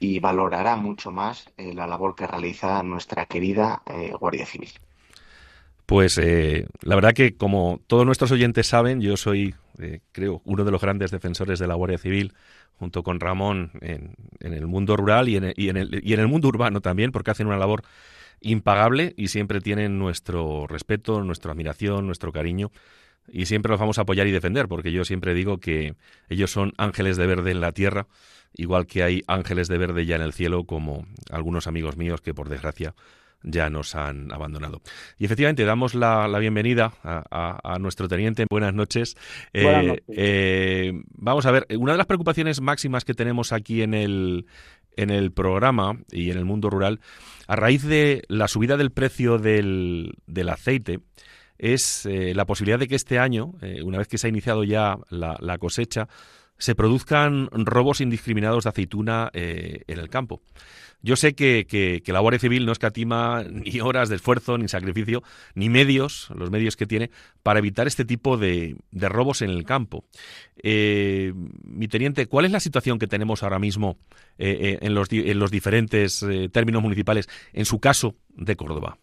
[0.00, 4.70] y valorará mucho más eh, la labor que realiza nuestra querida eh, Guardia Civil.
[5.84, 9.54] Pues eh, la verdad que como todos nuestros oyentes saben, yo soy,
[10.12, 12.32] creo, uno de los grandes defensores de la Guardia Civil,
[12.78, 16.28] junto con Ramón, en, el mundo rural y en y, en el, y en el
[16.28, 17.82] mundo urbano también, porque hacen una labor
[18.40, 22.70] impagable y siempre tienen nuestro respeto, nuestra admiración, nuestro cariño
[23.32, 25.94] y siempre los vamos a apoyar y defender, porque yo siempre digo que
[26.28, 28.06] ellos son ángeles de verde en la tierra,
[28.54, 32.34] igual que hay ángeles de verde ya en el cielo, como algunos amigos míos que
[32.34, 32.94] por desgracia
[33.42, 34.82] ya nos han abandonado.
[35.18, 38.46] Y efectivamente, damos la, bienvenida a, nuestro teniente.
[38.50, 39.16] Buenas noches.
[39.52, 44.46] Eh, eh, vamos a ver, una de las preocupaciones máximas que tenemos aquí en el,
[44.96, 47.00] en el programa y en el mundo rural,
[47.46, 51.00] a raíz de la subida del precio del, del aceite,
[51.60, 54.64] es eh, la posibilidad de que este año, eh, una vez que se ha iniciado
[54.64, 56.08] ya la, cosecha,
[56.58, 60.42] se produzcan robos indiscriminados de aceituna eh, en el campo.
[61.02, 65.22] Yo sé que, la Guardia Civil no escatima ni horas de esfuerzo, ni sacrificio,
[65.54, 67.10] ni medios, los medios que tiene,
[67.42, 70.04] para evitar este tipo de, robos en el campo.
[70.62, 73.98] mi teniente, ¿cuál es la situación que tenemos ahora mismo
[74.38, 75.08] en, los,
[75.50, 78.98] diferentes términos municipales, en su caso de Córdoba?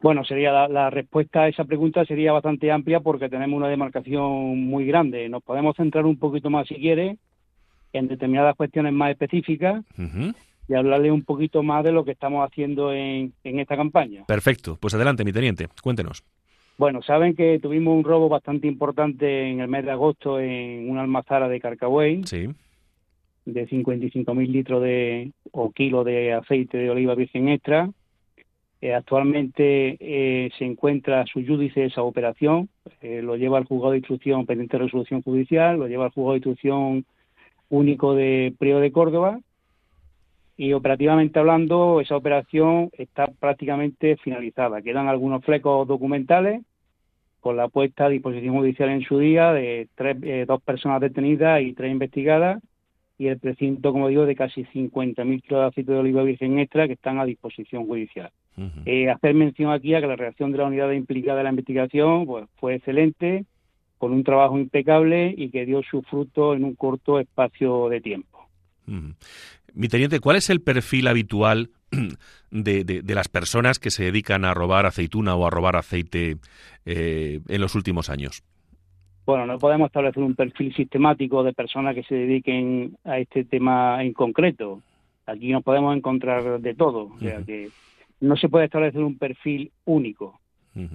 [0.00, 4.86] Bueno, sería la, respuesta a esa pregunta sería bastante amplia porque tenemos una demarcación muy
[4.86, 5.28] grande.
[5.28, 7.16] Nos podemos centrar un poquito más, si quiere,
[7.92, 9.82] en determinadas cuestiones más específicas
[10.68, 14.24] y hablarle un poquito más de lo que estamos haciendo en, esta campaña.
[14.26, 14.76] Perfecto.
[14.78, 16.22] Pues adelante, mi teniente, cuéntenos.
[16.76, 21.00] Bueno, saben que tuvimos un robo bastante importante en el mes de agosto en una
[21.00, 22.22] almazara de Carcahuey.
[22.24, 22.48] Sí.
[23.46, 27.88] De 55.000 litros de, o kilos de aceite de oliva virgen extra
[28.82, 32.68] eh, actualmente eh, se encuentra su júdice esa operación,
[33.00, 36.32] eh, lo lleva al juzgado de instrucción pendiente de resolución judicial, lo lleva al juzgado
[36.32, 37.06] de instrucción
[37.70, 39.40] único de Prio de Córdoba
[40.58, 44.82] y operativamente hablando esa operación está prácticamente finalizada.
[44.82, 46.62] Quedan algunos flecos documentales
[47.40, 51.72] con la puesta a disposición judicial en su día de tres, dos personas detenidas y
[51.72, 52.62] tres investigadas
[53.18, 56.86] y el precinto, como digo, de casi 50.000 kilos de aceite de oliva virgen extra
[56.86, 58.30] que están a disposición judicial.
[58.86, 62.24] Eh, hacer mención aquí a que la reacción de la unidad implicada en la investigación
[62.24, 63.44] pues, fue excelente,
[63.98, 68.48] con un trabajo impecable y que dio su fruto en un corto espacio de tiempo.
[69.74, 71.70] Mi teniente, ¿cuál es el perfil habitual
[72.50, 76.36] de, de, las personas que se dedican a robar aceituna o a robar aceite
[76.84, 78.42] eh, en los últimos años?
[79.26, 84.02] Bueno, no podemos establecer un perfil sistemático de personas que se dediquen a este tema
[84.02, 84.80] en concreto.
[85.26, 87.10] Aquí nos podemos encontrar de todo.
[87.14, 87.68] O sea que
[88.20, 90.40] no se puede establecer un perfil único.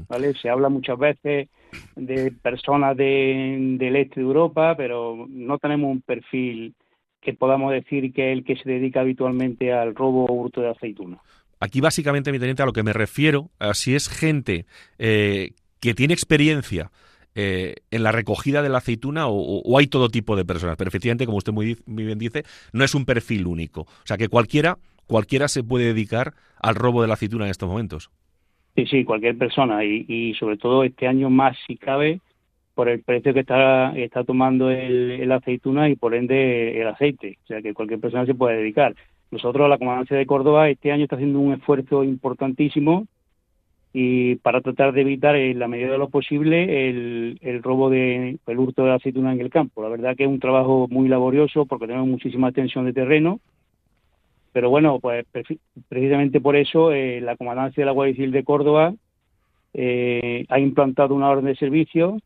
[0.07, 0.33] ¿vale?
[0.35, 1.49] Se habla muchas veces
[1.95, 6.75] de personas de, del este de Europa, pero no tenemos un perfil
[7.19, 10.69] que podamos decir que es el que se dedica habitualmente al robo o hurto de
[10.69, 11.19] aceituna.
[11.59, 14.65] Aquí básicamente, mi teniente, a lo que me refiero, si es gente
[14.97, 16.89] eh, que tiene experiencia
[17.35, 20.75] eh, en la recogida de la aceituna o, hay todo tipo de personas.
[20.75, 23.81] Pero efectivamente, como usted muy, muy, bien dice, no es un perfil único.
[23.81, 24.79] O sea que cualquiera
[25.11, 28.09] cualquiera se puede dedicar al robo de la aceituna en estos momentos.
[28.77, 32.21] Sí, sí, cualquier persona y, sobre todo este año más si cabe
[32.73, 37.39] por el precio que está, está tomando el, aceituna y por ende el aceite.
[37.43, 38.95] O sea que cualquier persona se puede dedicar.
[39.31, 43.05] Nosotros, la Comandancia de Córdoba, este año está haciendo un esfuerzo importantísimo
[43.91, 48.39] y para tratar de evitar en la medida de lo posible el, el robo de
[48.47, 49.83] el hurto de la aceituna en el campo.
[49.83, 53.41] La verdad que es un trabajo muy laborioso porque tenemos muchísima tensión de terreno
[54.51, 55.25] pero bueno, pues
[55.87, 58.93] precisamente por eso eh, la Comandancia de la Guardia Civil de Córdoba
[59.73, 62.17] eh, ha implantado una orden de servicio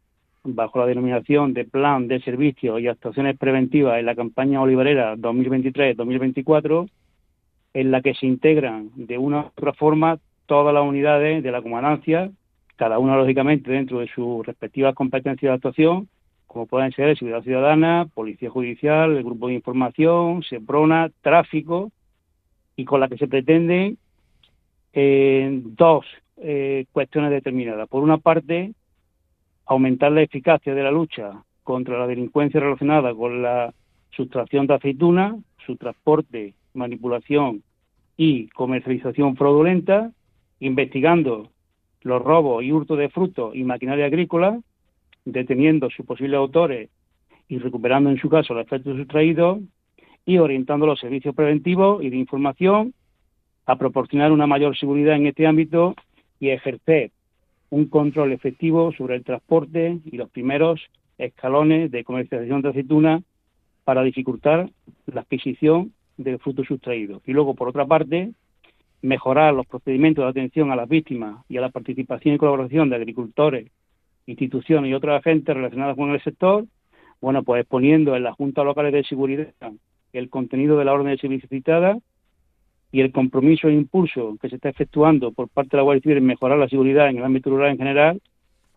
[0.44, 6.90] bajo la denominación de Plan de Servicios y Actuaciones Preventivas en la campaña olivarera 2023-2024,
[7.74, 11.62] en la que se integran de una u otra forma todas las unidades de la
[11.62, 12.30] comandancia,
[12.76, 16.08] cada una lógicamente dentro de sus respectivas competencias de actuación,
[16.48, 21.92] como pueden ser Seguridad Ciudadana, Policía Judicial, el Grupo de Información, SEPRONA, Tráfico,
[22.76, 23.96] y con la que se pretende
[24.94, 26.06] eh, dos
[26.38, 27.88] eh, cuestiones determinadas.
[27.88, 28.74] Por una parte,
[29.66, 33.74] aumentar la eficacia de la lucha contra la delincuencia relacionada con la
[34.12, 37.64] sustracción de aceituna, su transporte, manipulación
[38.18, 40.12] y comercialización fraudulenta,
[40.60, 41.50] investigando
[42.02, 44.60] los robos y hurtos de frutos y maquinaria agrícola,
[45.26, 46.90] deteniendo sus posibles autores
[47.48, 49.60] y recuperando en su caso los efectos sustraídos,
[50.26, 52.94] y orientando los servicios preventivos y de información
[53.66, 55.96] a proporcionar una mayor seguridad en este ámbito
[56.40, 57.12] y ejercer
[57.70, 60.82] un control efectivo sobre el transporte y los primeros
[61.18, 63.22] escalones de comercialización de aceituna
[63.84, 64.70] para dificultar
[65.08, 67.22] la adquisición de frutos sustraídos.
[67.26, 68.32] Y luego, por otra parte,
[69.02, 72.96] mejorar los procedimientos de atención a las víctimas y a la participación y colaboración de
[72.96, 73.72] agricultores,
[74.26, 76.66] instituciones y otros agentes relacionados con el sector,
[77.22, 79.48] bueno, pues exponiendo en las juntas locales de seguridad
[80.18, 81.98] el contenido de la orden de servicio citada
[82.92, 86.18] y el compromiso e impulso que se está efectuando por parte de la Guardia Civil
[86.18, 88.22] en mejorar la seguridad en el ámbito rural en general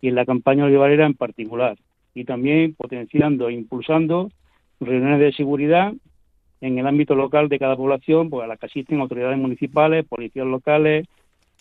[0.01, 1.76] y en la campaña olivarera en particular.
[2.14, 4.30] Y también potenciando e impulsando
[4.80, 5.93] reuniones de seguridad
[6.61, 10.47] en el ámbito local de cada población, pues a las que asisten autoridades municipales, policías
[10.47, 11.07] locales,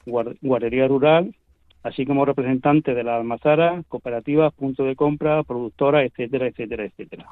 [0.06, 1.36] guardería rural,
[1.84, 7.28] así como representantes de las almazaras, cooperativas, puntos de compra, productoras, etcétera, etcétera, etcétera.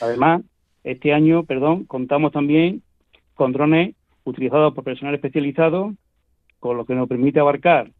[0.00, 0.42] Además,
[0.84, 2.82] este año, perdón, contamos también
[3.34, 5.94] con drones utilizados por personal especializado,
[6.60, 7.90] con lo que nos permite abarcar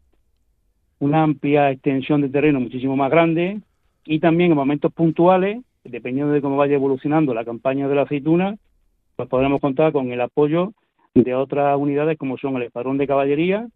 [0.99, 3.59] una amplia extensión de terreno muchísimo más grande
[4.05, 8.55] y también en momentos puntuales, dependiendo de cómo vaya evolucionando la campaña de la aceituna,
[9.15, 10.73] pues podremos contar con el apoyo
[11.13, 13.67] de otras unidades como son el Escuadrón de Caballería,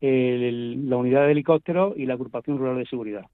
[0.00, 3.26] la Unidad de Helicópteros y la Agrupación Rural de Seguridad.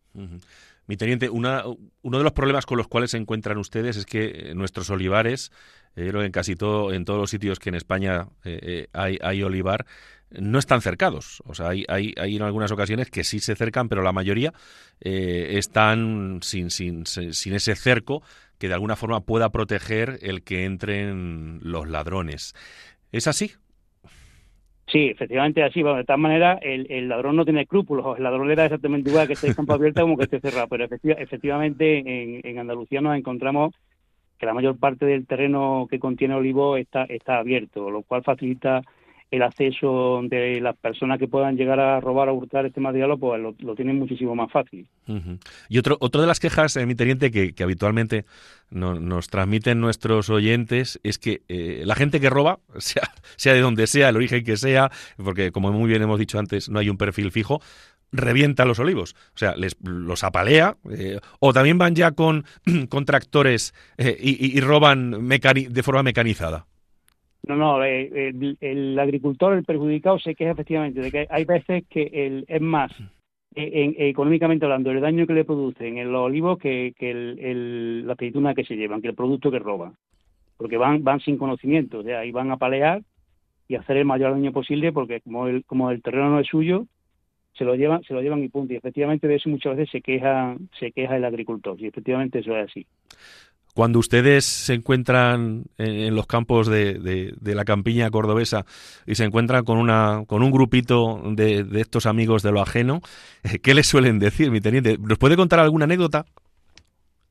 [0.91, 1.63] Mi teniente, una,
[2.03, 5.53] uno de los problemas con los cuales se encuentran ustedes es que eh, nuestros olivares,
[5.95, 9.87] eh, en casi todo, en todos los sitios que en España eh, hay, hay, olivar,
[10.31, 11.45] no están cercados.
[11.47, 14.53] O sea, hay, hay, hay, en algunas ocasiones que sí se cercan, pero la mayoría
[14.99, 18.25] están sin, sin, sin ese cerco
[18.59, 22.53] que de alguna forma pueda proteger el que entren los ladrones.
[23.13, 23.53] ¿Es así?
[24.91, 25.83] Sí, efectivamente así.
[25.83, 28.17] de tal manera, el, ladrón no tiene escrúpulos.
[28.17, 30.67] El ladrón le da exactamente igual que esté en campo abierto como que esté cerrado.
[30.69, 33.75] Pero efectivamente, en, en, Andalucía nos encontramos
[34.39, 38.83] que la mayor parte del terreno que contiene olivo está, está abierto, lo cual facilita
[39.31, 43.41] el acceso de las personas que puedan llegar a robar o hurtar este material, pues
[43.41, 44.89] lo, tienen muchísimo más fácil.
[45.69, 48.25] Y otro, otro de las quejas, eh, mi teniente, que, habitualmente
[48.71, 53.03] nos transmiten nuestros oyentes es que eh, la gente que roba, sea,
[53.37, 56.69] sea de donde sea, el origen que sea, porque como muy bien hemos dicho antes,
[56.69, 57.61] no hay un perfil fijo,
[58.13, 62.45] revienta los olivos, o sea, les, los apalea, eh, o también van ya con,
[62.89, 66.67] con tractores y, y, roban de forma mecanizada.
[67.47, 72.11] No, no, eh, el, agricultor, el perjudicado, se queja efectivamente de que hay veces que
[72.13, 72.93] el, es más,
[73.55, 78.13] eh, económicamente hablando, el daño que le producen en los olivos que, que el, la
[78.13, 79.95] aceituna que se llevan, que el producto que roban.
[80.57, 83.03] Porque van, van sin conocimiento, o sea, ahí van a palear
[83.67, 86.87] y hacer el mayor daño posible porque como el, como el terreno no es suyo,
[87.55, 88.73] se lo llevan, se lo llevan y punto.
[88.73, 92.57] Y efectivamente de eso muchas veces se queja, se queja el agricultor, y efectivamente eso
[92.57, 92.87] es así.
[93.81, 98.67] Cuando ustedes se encuentran en, los campos de, la campiña cordobesa
[99.07, 103.01] y se encuentran con, una, con un grupito de, estos amigos de lo ajeno,
[103.43, 104.99] eh, ¿qué les suelen decir, mi teniente?
[104.99, 106.27] ¿Nos puede contar alguna anécdota?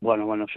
[0.01, 0.47] Bueno, bueno,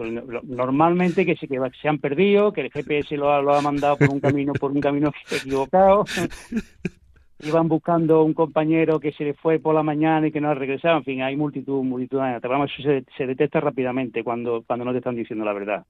[0.45, 3.99] normalmente que se, que se han perdido, que el GPS lo ha, lo ha mandado
[3.99, 6.07] por un camino por un camino equivocado,
[7.43, 10.55] iban buscando un compañero que se le fue por la mañana y que no ha
[10.55, 14.93] regresado, en fin, hay multitud, multitud de eso se, se, detecta rápidamente cuando, cuando no
[14.93, 15.85] te están diciendo la verdad.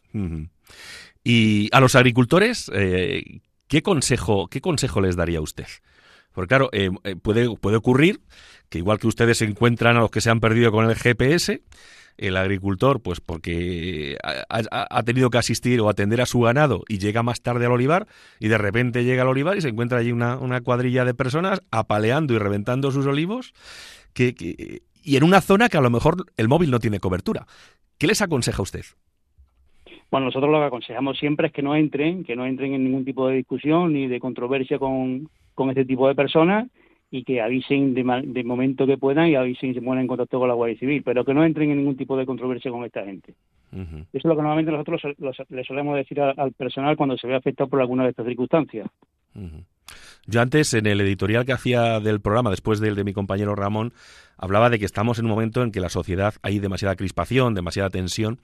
[1.22, 5.66] Y a los agricultores, eh, ¿qué consejo, qué consejo les daría usted?
[6.32, 8.20] Porque claro, eh, eh, puede, puede ocurrir
[8.68, 11.62] que igual que ustedes se encuentran a los que se han perdido con el GPS,
[12.18, 17.22] el agricultor, pues porque ha, tenido que asistir o atender a su ganado y llega
[17.22, 18.06] más tarde al olivar
[18.38, 22.34] y de repente llega al olivar y se encuentra allí una, cuadrilla de personas apaleando
[22.34, 23.52] y reventando sus olivos
[24.12, 24.34] que,
[25.02, 27.46] y en una zona que a lo mejor el móvil no tiene cobertura.
[27.98, 28.84] ¿Qué les aconseja usted?
[30.10, 33.04] Bueno, nosotros lo que aconsejamos siempre es que no entren, que no entren en ningún
[33.04, 36.68] tipo de discusión ni de controversia con, con este tipo de personas
[37.12, 40.48] y que avisen de, momento que puedan y avisen y se pongan en contacto con
[40.48, 43.34] la Guardia Civil, pero que no entren en ningún tipo de controversia con esta gente.
[43.70, 45.02] Eso es lo que normalmente nosotros
[45.50, 48.88] le solemos decir al, personal cuando se ve afectado por alguna de estas circunstancias.
[50.26, 53.92] Yo antes, en el editorial que hacía del programa, después del de mi compañero Ramón,
[54.36, 57.90] hablaba de que estamos en un momento en que la sociedad hay demasiada crispación, demasiada
[57.90, 58.40] tensión.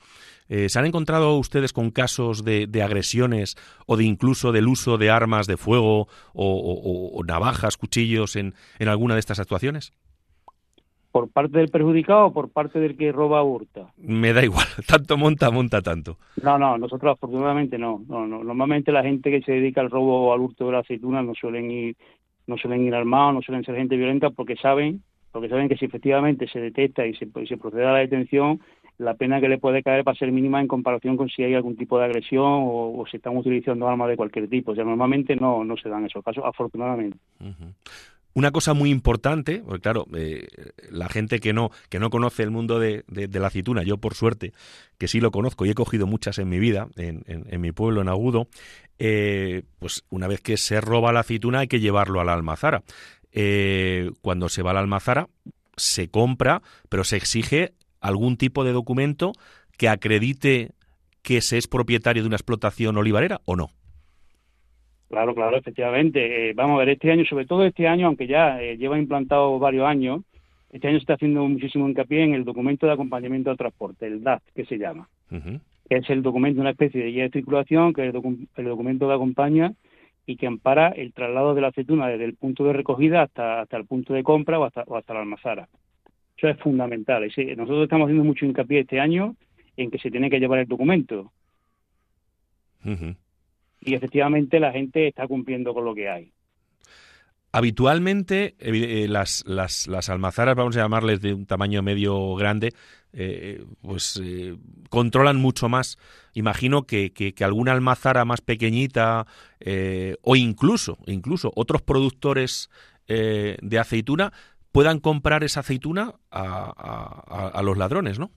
[0.49, 5.11] Eh, ¿Se han encontrado ustedes con casos de, agresiones o de incluso del uso de
[5.11, 9.93] armas de fuego o, navajas, cuchillos en, en alguna de estas actuaciones?
[11.11, 13.93] ¿Por parte del perjudicado o por parte del que roba hurta?
[13.97, 16.19] Me da igual, tanto monta, monta tanto.
[16.43, 18.03] No, no, nosotros afortunadamente no.
[18.09, 18.45] no, no.
[18.45, 21.35] Normalmente la gente que se dedica al robo o al hurto de la aceituna no
[21.35, 21.97] suelen ir
[22.47, 25.03] no suelen ir armados, no suelen ser gente violenta porque saben
[25.33, 28.61] porque saben que si efectivamente se detecta y se, se procede a la detención,
[28.99, 31.55] la pena que le puede caer va a ser mínima en comparación con si hay
[31.55, 34.73] algún tipo de agresión o, o se están utilizando armas de cualquier tipo.
[34.73, 37.19] O sea, normalmente no, no se dan esos casos, afortunadamente.
[38.39, 40.47] Una cosa muy importante, porque claro, eh,
[40.91, 44.53] la gente que no, que no conoce el mundo de, la aceituna, yo por suerte,
[44.97, 48.01] que sí lo conozco y he cogido muchas en mi vida, en, en, mi pueblo,
[48.01, 48.47] en Agudo,
[49.01, 52.85] eh, pues una vez que se roba la aceituna hay que llevarlo a la almazara.
[53.33, 55.29] Eh, cuando se va a la almazara,
[55.77, 59.33] se compra, pero se exige algún tipo de documento
[59.77, 60.71] que acredite
[61.23, 63.71] que se es propietario de una explotación olivarera o no.
[65.09, 66.51] Claro, claro, efectivamente.
[66.51, 69.59] Eh, vamos a ver, este año, sobre todo este año, aunque ya eh, lleva implantado
[69.59, 70.23] varios años,
[70.71, 74.23] este año se está haciendo muchísimo hincapié en el documento de acompañamiento al transporte, el
[74.23, 75.09] DAT, que se llama.
[75.31, 79.15] que es el documento, una especie de guía de circulación, que es el, documento que
[79.15, 79.73] acompaña
[80.27, 83.79] y que ampara el traslado de la aceituna desde el punto de recogida hasta, hasta
[83.79, 85.69] el punto de compra o hasta, o hasta la almazara.
[86.37, 87.23] Eso es fundamental.
[87.57, 89.35] Nosotros estamos haciendo mucho hincapié este año
[89.79, 91.33] en que se tiene que llevar el documento
[93.81, 96.33] y efectivamente la gente está cumpliendo con lo que hay.
[97.51, 102.75] Habitualmente eh, las, las, las, almazaras, vamos a llamarles de un tamaño medio grande,
[103.15, 104.57] eh, pues eh,
[104.91, 105.97] controlan mucho más.
[106.35, 109.27] Imagino que, que, alguna almazara más pequeñita
[110.23, 112.71] o incluso, incluso otros productores
[113.07, 114.33] de aceituna
[114.71, 118.31] puedan comprar esa aceituna a, a los ladrones, ¿no?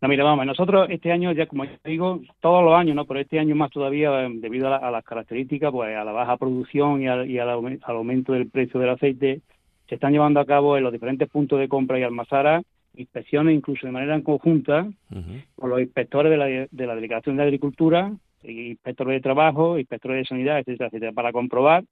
[0.00, 3.06] No, mira, vamos, nosotros este año, ya como digo, todos los años, ¿no?
[3.06, 7.00] Pero este año más todavía, em, debido a, las características, pues a la baja producción
[7.00, 9.40] y, al, aumento del precio del aceite,
[9.88, 12.62] se están llevando a cabo en los diferentes puntos de compra y almazara
[12.96, 14.86] inspecciones, incluso de manera en conjunta,
[15.56, 20.24] con los inspectores de la, de la Delegación de Agricultura, inspectores de trabajo, inspectores de
[20.26, 21.84] sanidad, etcétera, etcétera, para comprobar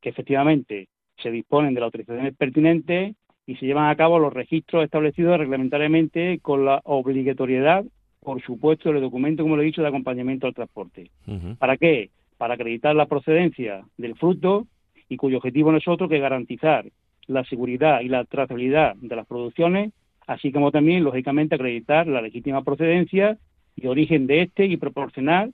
[0.00, 3.14] que efectivamente se disponen de las autorizaciones pertinentes
[3.46, 7.84] y se llevan a cabo los registros establecidos reglamentariamente con la obligatoriedad,
[8.20, 11.10] por supuesto, del documento, como le he dicho, de acompañamiento al transporte.
[11.58, 12.10] ¿Para qué?
[12.38, 14.66] Para acreditar la procedencia del fruto
[15.08, 16.86] y cuyo objetivo no es otro que garantizar
[17.26, 19.92] la seguridad y la trazabilidad de las producciones,
[20.26, 23.38] así como también, lógicamente, acreditar la legítima procedencia
[23.76, 25.50] y origen de este y proporcionar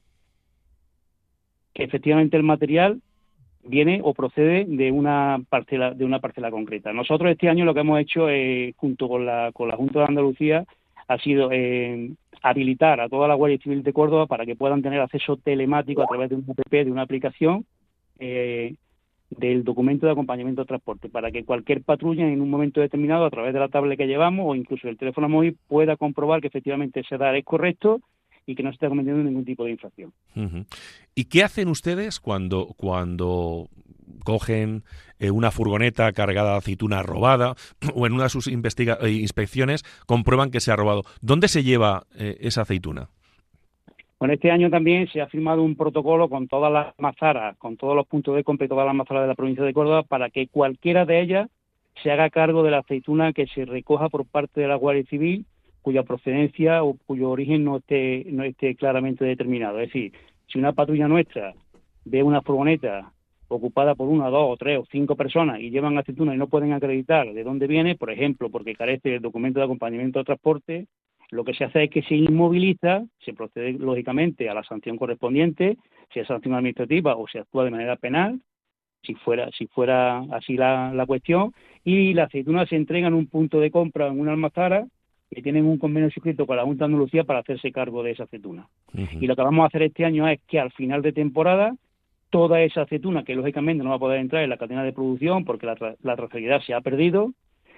[1.74, 3.00] que efectivamente el material
[3.64, 6.92] viene o procede de una parcela de una parcela concreta.
[6.92, 10.04] Nosotros este año lo que hemos hecho eh, junto con la con la Junta de
[10.06, 10.64] Andalucía
[11.08, 12.10] ha sido eh,
[12.42, 16.06] habilitar a toda la Guardia Civil de Córdoba para que puedan tener acceso telemático a
[16.06, 17.64] través de un app, de una aplicación
[18.18, 18.74] eh,
[19.30, 23.30] del documento de acompañamiento de transporte, para que cualquier patrulla en un momento determinado, a
[23.30, 27.00] través de la tablet que llevamos o incluso el teléfono móvil, pueda comprobar que efectivamente
[27.00, 28.00] ese dar es correcto
[28.50, 30.12] y que no se está cometiendo ningún tipo de infracción.
[31.14, 33.68] ¿Y qué hacen ustedes cuando, cuando
[34.24, 34.82] cogen
[35.20, 37.54] eh, una furgoneta cargada de aceituna robada
[37.94, 41.04] o en una de sus eh, inspecciones comprueban que se ha robado?
[41.20, 43.08] ¿Dónde se lleva eh, esa aceituna?
[44.18, 47.94] Bueno, este año también se ha firmado un protocolo con todas las mazaras, con todos
[47.94, 50.48] los puntos de compra y todas las mazaras de la provincia de Córdoba para que
[50.48, 51.48] cualquiera de ellas
[52.02, 55.46] se haga cargo de la aceituna que se recoja por parte de la Guardia Civil
[55.82, 59.80] cuya procedencia o cuyo origen no esté, no esté claramente determinado.
[59.80, 60.12] Es decir,
[60.46, 61.54] si una patrulla nuestra
[62.04, 63.12] ve una furgoneta
[63.48, 66.72] ocupada por una, dos o tres o cinco personas y llevan aceituna y no pueden
[66.72, 70.86] acreditar de dónde viene, por ejemplo, porque carece del documento de acompañamiento de transporte,
[71.30, 75.76] lo que se hace es que se inmoviliza, se procede lógicamente a la sanción correspondiente,
[76.12, 78.40] si es sanción administrativa o se actúa de manera penal,
[79.02, 81.52] si fuera, si fuera así la, la cuestión,
[81.84, 84.86] y la aceituna se entrega en un punto de compra en una almazara
[85.30, 88.24] que tienen un convenio suscrito con la Junta de Andalucía para hacerse cargo de esa
[88.24, 88.66] aceituna.
[89.20, 91.74] Y lo que vamos a hacer este año es que al final de temporada
[92.30, 95.44] toda esa aceituna, que lógicamente no va a poder entrar en la cadena de producción
[95.44, 97.32] porque la, la trazabilidad se ha perdido,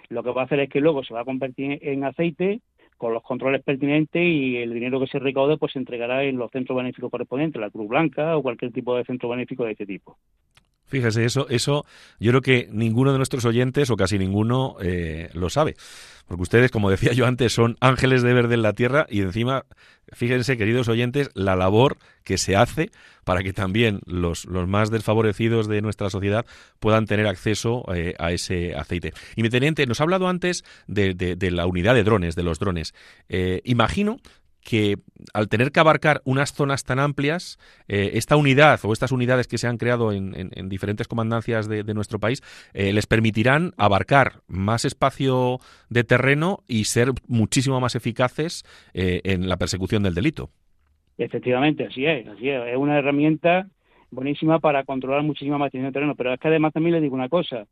[0.09, 2.61] lo que va a hacer es que luego se va a convertir en aceite
[2.99, 6.51] con los controles pertinentes y el dinero que se recaude pues se entregará en los
[6.53, 10.19] centros benéficos correspondientes, la Cruz Blanca o cualquier tipo de centro benéfico de este tipo.
[10.93, 11.86] Fíjese, eso, eso
[12.20, 15.74] yo creo que ninguno de nuestros oyentes, o casi ninguno, eh, lo sabe.
[16.26, 19.64] Porque ustedes, como decía yo antes, son ángeles de verde en la tierra y encima,
[20.12, 22.90] fíjense, queridos oyentes, la labor que se hace
[23.24, 26.45] para que también los, los más desfavorecidos de nuestra sociedad
[26.78, 29.14] puedan tener acceso eh, a ese aceite.
[29.34, 32.59] Y mi teniente, nos ha hablado antes de, de, la unidad de drones, de los
[32.59, 32.93] drones.
[33.30, 34.18] Eh, imagino
[34.63, 34.97] que
[35.35, 37.59] al tener que abarcar unas zonas tan amplias,
[37.89, 40.33] eh, esta unidad o estas unidades que se han creado en,
[40.69, 42.43] diferentes comandancias de, nuestro país
[42.73, 45.59] eh, les permitirán abarcar más espacio
[45.91, 50.51] de terreno y ser muchísimo más eficaces eh, en la persecución del delito.
[51.19, 52.63] Efectivamente, así es, así es.
[52.69, 53.69] Es una herramienta
[54.11, 57.29] buenísima para controlar muchísima más de terreno, pero es que además también le digo una
[57.29, 57.67] cosa.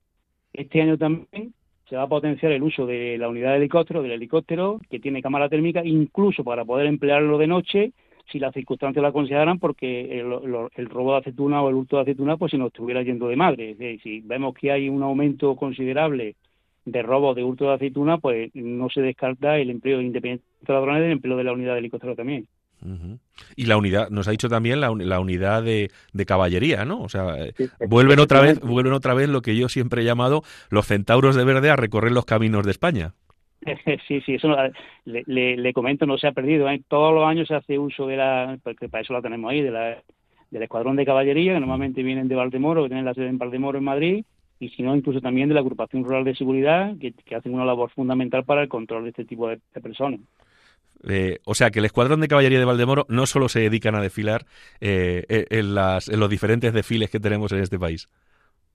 [0.53, 1.55] Este año también
[1.91, 5.21] se va a potenciar el uso de la unidad de helicóptero, del helicóptero, que tiene
[5.21, 7.93] cámara térmica, incluso para poder emplearlo de noche,
[8.31, 12.37] si las circunstancias la consideraran porque el, robo de aceituna o el hurto de aceituna
[12.37, 13.99] pues se nos estuviera yendo de madre.
[14.05, 16.37] si vemos que hay un aumento considerable
[16.85, 21.03] de robo de hurto de aceituna, pues no se descarta el empleo independiente de ladrones
[21.03, 22.47] del empleo de la unidad de helicóptero también.
[23.57, 25.91] Y la unidad, nos ha dicho también la, unidad de,
[26.27, 27.03] caballería, ¿no?
[27.03, 27.35] O sea,
[27.89, 31.45] vuelven otra vez, vuelven otra vez lo que yo siempre he llamado los centauros de
[31.45, 33.15] verde a recorrer los caminos de España.
[34.09, 34.49] Sí, sí, eso
[35.05, 35.25] le,
[35.57, 36.69] le, comento, no se ha perdido.
[36.69, 36.83] ¿eh?
[36.89, 39.71] Todos los años se hace uso de la, porque para eso la tenemos ahí, de
[39.71, 40.03] la,
[40.51, 43.79] del escuadrón de caballería, que normalmente vienen de Valdemoro, que tienen la sede en Valdemoro
[43.79, 44.25] en Madrid,
[44.59, 47.91] y si no, incluso también de la Agrupación Rural de Seguridad, que, hacen una labor
[47.91, 50.21] fundamental para el control de este tipo de, personas.
[51.09, 54.03] Eh, o sea que el Escuadrón de Caballería de Valdemoro no solo se dedican a
[54.03, 54.45] desfilar
[54.81, 58.09] eh, en, las, en los diferentes desfiles que tenemos en este país.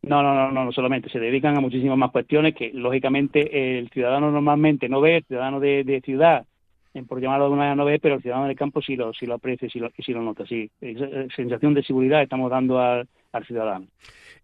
[0.02, 4.30] No, no, no, no, solamente, se dedican a muchísimas más cuestiones que lógicamente el ciudadano
[4.30, 6.46] normalmente no ve, ciudadano de, ciudad,
[7.04, 9.26] por llamarlo de una manera no ve, pero el ciudadano del campo sí lo, sí
[9.26, 10.70] lo aprecia y sí lo, sí lo nota, sí.
[11.36, 13.08] sensación de seguridad estamos dando al
[13.46, 13.88] ciudadano.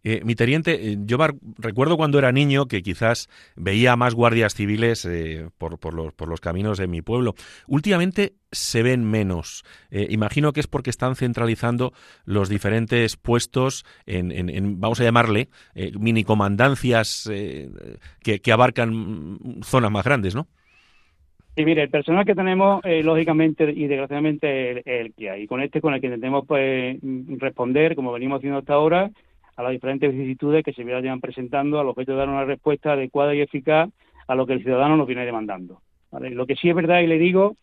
[0.03, 1.17] Eh, mi teniente, eh, yo
[1.57, 6.27] recuerdo cuando era niño que quizás veía más guardias civiles eh, por, por, los, por,
[6.27, 7.35] los, caminos de mi pueblo.
[7.67, 9.63] Últimamente se ven menos.
[9.91, 11.93] imagino que es porque están centralizando
[12.25, 15.47] los diferentes puestos en, vamos a llamarle,
[15.97, 17.31] mini comandancias
[18.21, 20.49] que, abarcan zonas más grandes, ¿no?
[21.55, 25.43] Sí, mire, el personal que tenemos, lógicamente y desgraciadamente, el, el, que hay.
[25.43, 26.97] Y con este, con el que intentemos pues,
[27.39, 29.11] responder, como venimos haciendo hasta ahora,
[29.55, 33.35] a las diferentes vicisitudes que se vayan presentando al objeto de dar una respuesta adecuada
[33.35, 33.89] y eficaz
[34.27, 35.81] a lo que el ciudadano nos viene demandando.
[36.11, 37.55] Lo que sí es verdad y le digo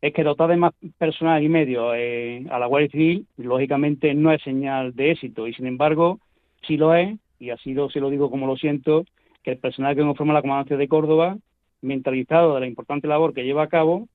[0.00, 4.32] es que dotar de más personal y medios eh, a la Guardia Civil, lógicamente no
[4.32, 6.20] es señal de éxito y sin embargo
[6.66, 9.04] sí lo es, y así lo, se lo digo como lo siento,
[9.42, 11.36] que el personal que conforma la Comandancia de Córdoba,
[11.82, 14.08] mentalizado de la importante labor que lleva a cabo,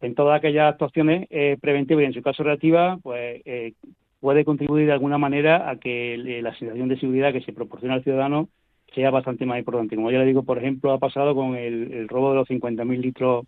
[0.00, 3.74] en todas aquellas actuaciones eh, preventivas y en su caso reactiva, pues eh,
[4.20, 8.04] puede contribuir de alguna manera a que la situación de seguridad que se proporciona al
[8.04, 8.48] ciudadano
[8.94, 9.96] sea bastante más importante.
[9.96, 13.46] Como ya le digo, por ejemplo, ha pasado con el, robo de los 50.000 litros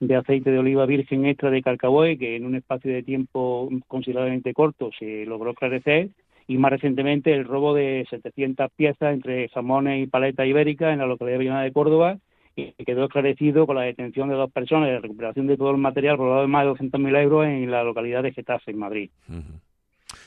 [0.00, 4.52] de aceite de oliva virgen extra de Calcaboy, que en un espacio de tiempo considerablemente
[4.52, 6.10] corto se logró esclarecer,
[6.48, 11.06] y más recientemente el robo de 700 piezas entre jamones y paleta ibérica en la
[11.06, 12.18] localidad de Córdoba,
[12.56, 15.78] y quedó esclarecido con la detención de dos personas y la recuperación de todo el
[15.78, 19.10] material robado de más de 200.000 euros en la localidad de Getafe, en Madrid.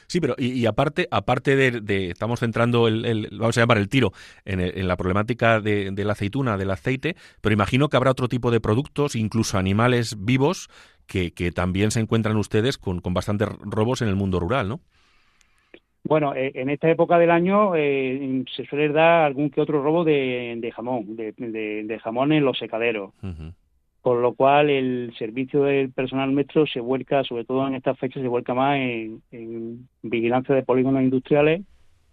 [0.07, 4.11] Sí, pero y, aparte, aparte de, estamos centrando el, vamos a llamar el tiro
[4.45, 8.59] en, la problemática de, la aceituna, del aceite, pero imagino que habrá otro tipo de
[8.59, 10.69] productos, incluso animales vivos,
[11.07, 14.82] que, también se encuentran ustedes con, con bastantes robos en el mundo rural, ¿no?
[16.08, 20.03] Bueno, eh, en esta época del año eh, se suele dar algún que otro robo
[20.03, 23.12] de, jamón, de, jamón en los secaderos.
[24.03, 28.22] Por lo cual el servicio del personal metro se vuelca, sobre todo en estas fechas,
[28.22, 31.64] se vuelca más en, vigilancia de polígonos industriales,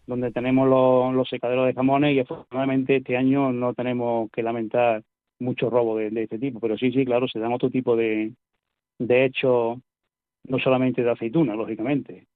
[0.06, 0.66] donde tenemos
[1.14, 5.02] los, secaderos de jamones y afortunadamente este año no tenemos que lamentar
[5.38, 8.32] mucho robo de, este tipo, pero sí, sí, claro, se dan otro tipo de,
[8.98, 9.78] de hechos,
[10.44, 12.26] no solamente de aceituna, lógicamente.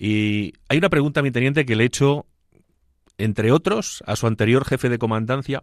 [0.00, 2.26] Y hay una pregunta, mi teniente, que le he hecho,
[3.18, 5.62] entre otros, a su anterior jefe de comandancia.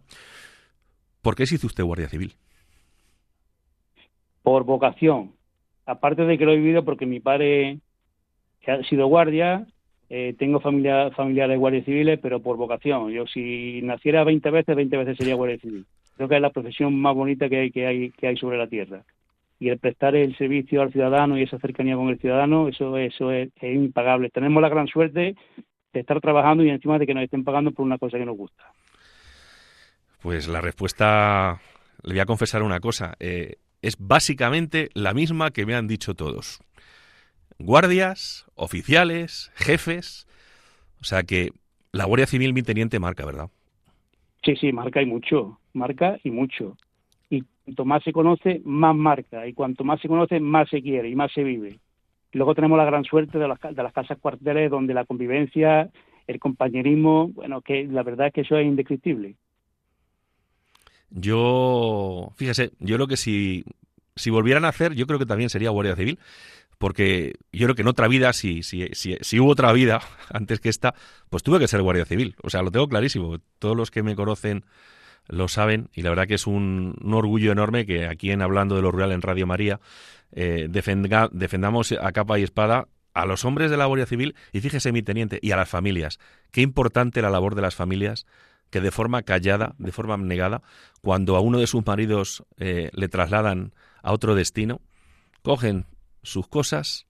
[1.20, 2.36] ¿Por qué se hizo usted guardia civil?
[4.48, 5.32] por vocación.
[5.84, 7.80] Aparte de que lo he vivido porque mi padre
[8.66, 9.66] ha sido guardia,
[10.08, 13.10] eh, tengo familia, familiares guardias civiles, pero por vocación.
[13.10, 15.84] Yo si naciera 20 veces, 20 veces sería guardia civil.
[16.16, 18.66] Creo que es la profesión más bonita que hay, que hay, que hay sobre la
[18.68, 19.04] tierra.
[19.58, 23.32] Y el prestar el servicio al ciudadano y esa cercanía con el ciudadano, eso, eso
[23.32, 24.30] es, impagable.
[24.30, 25.34] Tenemos la gran suerte
[25.92, 28.36] de estar trabajando y encima de que nos estén pagando por una cosa que nos
[28.36, 28.62] gusta.
[30.22, 31.60] Pues la respuesta,
[32.02, 33.14] le voy a confesar una cosa.
[33.18, 36.60] Eh, es básicamente la misma que me han dicho todos.
[37.58, 40.28] Guardias, oficiales, jefes.
[41.00, 41.50] O sea que
[41.92, 43.50] la Guardia Civil, mi teniente, marca, ¿verdad?
[44.44, 45.58] Sí, sí, marca y mucho.
[45.72, 46.76] Marca y mucho.
[47.68, 49.46] Cuanto más se conoce, más marca.
[49.46, 51.78] Y cuanto más se conoce, más se quiere y más se vive.
[52.32, 55.90] luego tenemos la gran suerte de las, de las casas cuarteles donde la convivencia,
[56.26, 59.36] el compañerismo, bueno, que la verdad es que eso es indescriptible.
[61.10, 63.64] Yo, fíjese, yo creo que si,
[64.16, 66.18] si volvieran a hacer, yo creo que también sería Guardia Civil,
[66.78, 70.00] porque yo creo que en otra vida, si, si, si, si, hubo otra vida
[70.32, 70.94] antes que esta,
[71.28, 72.34] pues tuve que ser Guardia Civil.
[72.42, 73.36] O sea, lo tengo clarísimo.
[73.58, 74.64] Todos los que me conocen
[75.26, 78.82] lo saben y la verdad que es un, orgullo enorme que aquí en Hablando de
[78.82, 79.80] lo Rural en Radio María
[80.32, 84.92] eh, defendamos a capa y espada a los hombres de la Guardia Civil y fíjese
[84.92, 86.18] mi teniente y a las familias.
[86.50, 88.26] Qué importante la labor de las familias
[88.70, 90.62] que de forma callada, de forma abnegada,
[91.02, 94.80] cuando a uno de sus maridos eh, le trasladan a otro destino,
[95.42, 95.86] cogen
[96.22, 97.06] sus cosas,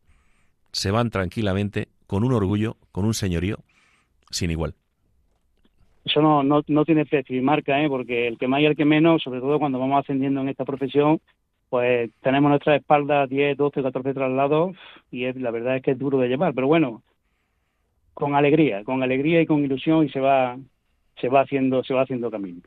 [0.72, 3.64] se van tranquilamente, con un orgullo, con un señorío,
[4.30, 4.76] sin igual.
[6.04, 7.88] Eso no, no, no tiene precio y marca, ¿eh?
[7.88, 10.64] porque el que más y el que menos, sobre todo cuando vamos ascendiendo en esta
[10.64, 11.20] profesión,
[11.68, 14.76] pues tenemos nuestra espalda 10, 12, 14 traslados
[15.10, 17.02] y es, la verdad es que es duro de llevar, pero bueno,
[18.14, 20.56] con alegría, con alegría y con ilusión y se va
[21.20, 22.62] se va haciendo se va haciendo camino.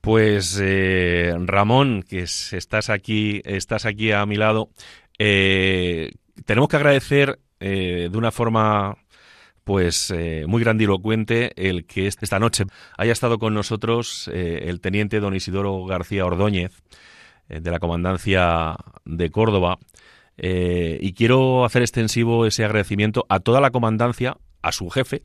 [0.00, 4.70] Pues eh, Ramón, que estás aquí, estás aquí a mi lado,
[5.18, 6.12] eh,
[6.46, 8.96] tenemos que agradecer eh, de una forma
[9.64, 10.12] pues
[10.46, 12.64] muy grandilocuente el que esta noche
[12.96, 16.82] haya estado con nosotros el teniente don Isidoro García Ordóñez
[17.48, 19.78] de la Comandancia de Córdoba.
[20.36, 25.22] y quiero hacer extensivo ese agradecimiento a toda la comandancia, a su jefe,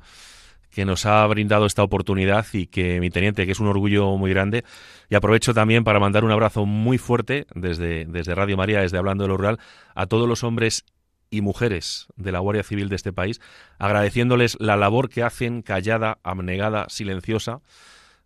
[0.76, 4.30] que nos ha brindado esta oportunidad y que mi teniente, que es un orgullo muy
[4.32, 4.66] grande,
[5.10, 9.24] y aprovecho también para mandar un abrazo muy fuerte desde, desde Radio María, desde Hablando
[9.24, 9.58] de lo Rural,
[9.96, 10.84] a todos los hombres
[11.36, 13.42] y mujeres de la Guardia Civil de este país,
[13.80, 17.62] agradeciéndoles la labor que hacen callada, abnegada, silenciosa,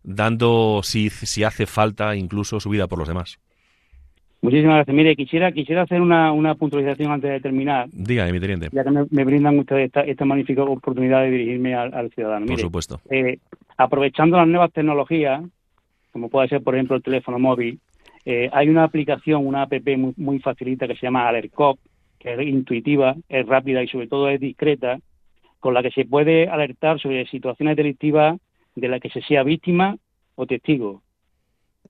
[0.02, 3.38] dando, si, si hace falta, incluso su vida por los demás.
[4.42, 4.96] Muchísimas gracias.
[4.96, 7.88] Mire, quisiera quisiera hacer una, una puntualización antes de terminar.
[7.92, 8.68] Dígame, mi teniente.
[8.72, 12.46] Ya que me, brindan ustedes esta, esta, magnífica oportunidad de dirigirme al, ciudadano.
[12.46, 13.00] Por supuesto.
[13.10, 13.38] Eh,
[13.76, 15.42] aprovechando las nuevas tecnologías,
[16.12, 17.80] como puede ser, por ejemplo, el teléfono móvil,
[18.24, 21.78] eh, hay una aplicación, una app muy, muy facilita que se llama AlertCop,
[22.20, 25.00] que es intuitiva, es rápida y sobre todo es discreta,
[25.58, 28.38] con la que se puede alertar sobre situaciones delictivas
[28.76, 29.96] de las que se sea víctima
[30.36, 31.02] o testigo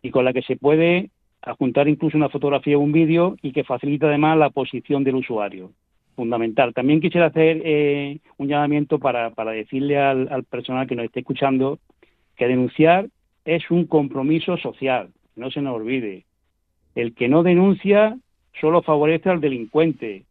[0.03, 1.11] y con la que se puede
[1.43, 5.72] adjuntar incluso una fotografía o un vídeo y que facilita además la posición del usuario.
[6.16, 6.74] Fundamental.
[6.74, 11.78] También quisiera hacer eh, un llamamiento para, para decirle al, personal que nos esté escuchando
[12.37, 13.09] que denunciar
[13.45, 16.24] es un compromiso social, no se nos olvide.
[16.95, 18.18] El que no denuncia
[18.59, 20.24] solo favorece al delincuente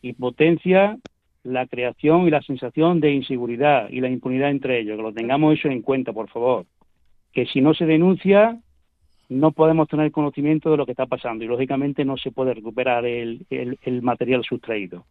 [0.00, 0.98] y potencia
[1.44, 4.96] la creación y la sensación de inseguridad y la impunidad entre ellos.
[4.96, 6.66] Que lo tengamos eso en cuenta, por favor.
[7.32, 8.58] Que si no se denuncia,
[9.28, 13.06] no podemos tener conocimiento de lo que está pasando y lógicamente no se puede recuperar
[13.06, 13.46] el,
[14.02, 15.06] material sustraído.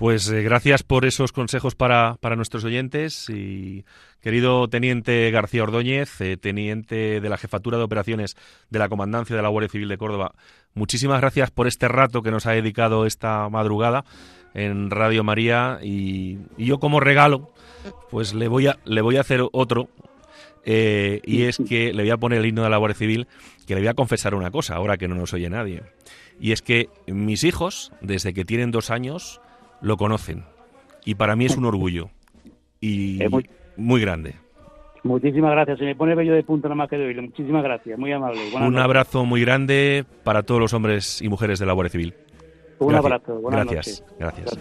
[0.00, 3.84] Pues eh, gracias por esos consejos para, nuestros oyentes y
[4.22, 8.34] querido teniente García Ordóñez, eh, teniente de la Jefatura de Operaciones
[8.70, 10.32] de la Comandancia de la Guardia Civil de Córdoba,
[10.72, 14.06] muchísimas gracias por este rato que nos ha dedicado esta madrugada
[14.54, 17.52] en Radio María y, y yo como regalo
[18.10, 19.90] pues le voy a le voy a hacer otro
[20.64, 23.28] eh, y es que le voy a poner el himno de la Guardia Civil,
[23.66, 25.82] que le voy a confesar una cosa, ahora que no nos oye nadie.
[26.40, 29.42] Y es que mis hijos, desde que tienen dos años,
[29.80, 30.44] lo conocen.
[31.04, 32.10] Y para mí es un orgullo.
[32.80, 33.20] Y
[33.76, 34.34] muy, grande.
[35.02, 35.78] Muchísimas gracias.
[35.78, 37.22] Se me pone bello de punto nada más que de oírlo.
[37.22, 37.98] Muchísimas gracias.
[37.98, 38.40] Muy amable.
[38.54, 42.14] un abrazo muy grande para todos los hombres y mujeres de la Guardia Civil.
[42.78, 43.40] Un abrazo.
[43.42, 44.04] gracias.
[44.18, 44.58] gracias.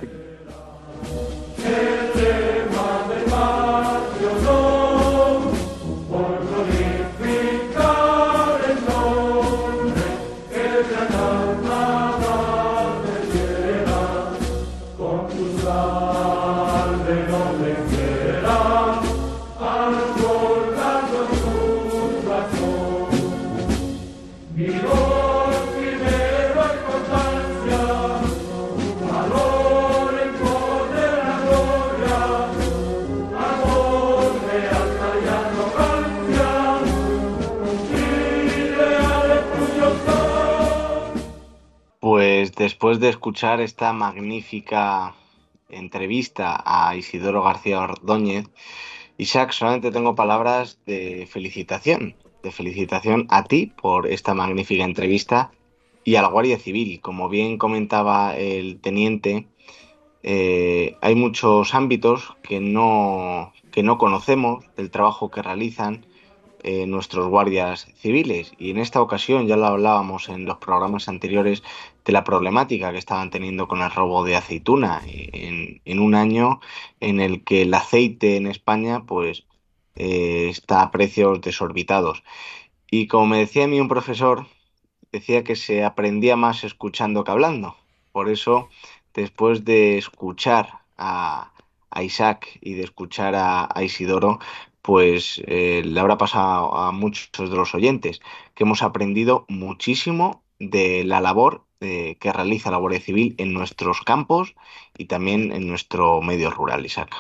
[42.79, 45.13] Después de escuchar esta magnífica
[45.67, 48.45] entrevista a Isidoro García Ordóñez,
[49.17, 55.51] Isaac, solamente tengo palabras de felicitación, de felicitación a ti por esta magnífica entrevista
[56.05, 57.01] y a la Guardia Civil.
[57.01, 59.49] Como bien comentaba el teniente,
[60.23, 66.05] eh, hay muchos ámbitos que no, que no conocemos del trabajo que realizan
[66.61, 68.51] eh, nuestros guardias civiles.
[68.57, 71.63] Y en esta ocasión ya lo hablábamos en los programas anteriores
[72.03, 76.59] de la problemática que estaban teniendo con el robo de aceituna en, un año
[76.99, 79.45] en el que el aceite en España pues
[79.95, 82.23] eh, está a precios desorbitados.
[82.91, 84.47] Y como me decía a mí un profesor,
[85.13, 87.77] decía que se aprendía más escuchando que hablando.
[88.11, 88.69] Por eso,
[89.13, 91.53] después de escuchar a,
[92.01, 94.39] Isaac y de escuchar a Isidoro,
[94.89, 98.21] pues eh, le habrá pasado a muchos de los oyentes,
[98.55, 104.01] que hemos aprendido muchísimo de la labor eh, que realiza la Guardia Civil en nuestros
[104.01, 104.55] campos
[104.97, 107.11] y también en nuestro medio rural, Isaac.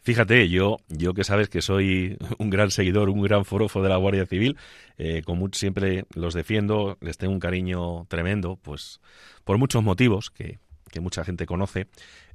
[0.00, 3.98] Fíjate, yo, yo que sabes que soy un gran seguidor, un gran forofo de la
[3.98, 4.56] Guardia Civil,
[4.96, 9.02] eh, como siempre los defiendo, les tengo un cariño tremendo, pues
[9.44, 10.60] por muchos motivos que,
[10.90, 11.88] que mucha gente conoce.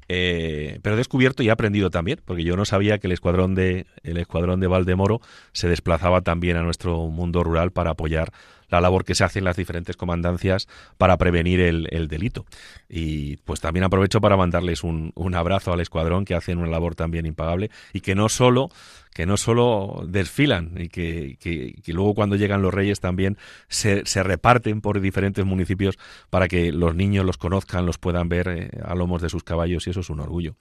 [0.10, 3.56] Eh, pero he descubierto y he aprendido también, porque yo no sabía que el escuadrón
[3.56, 5.20] de el escuadrón de Valdemoro
[5.52, 8.32] se desplazaba también a nuestro mundo rural para apoyar
[8.70, 12.46] la labor que se hace en las diferentes comandancias para prevenir el, delito.
[12.90, 17.26] Y pues también aprovecho para mandarles un, abrazo al escuadrón que hacen una labor también
[17.26, 18.70] impagable y que no solo
[19.14, 23.36] que no solo desfilan y que, que, luego cuando llegan los reyes también
[23.68, 25.98] se, se, reparten por diferentes municipios
[26.30, 29.88] para que los niños los conozcan, los puedan ver eh, a lomos de sus caballos
[29.88, 30.56] y eso es un orgullo.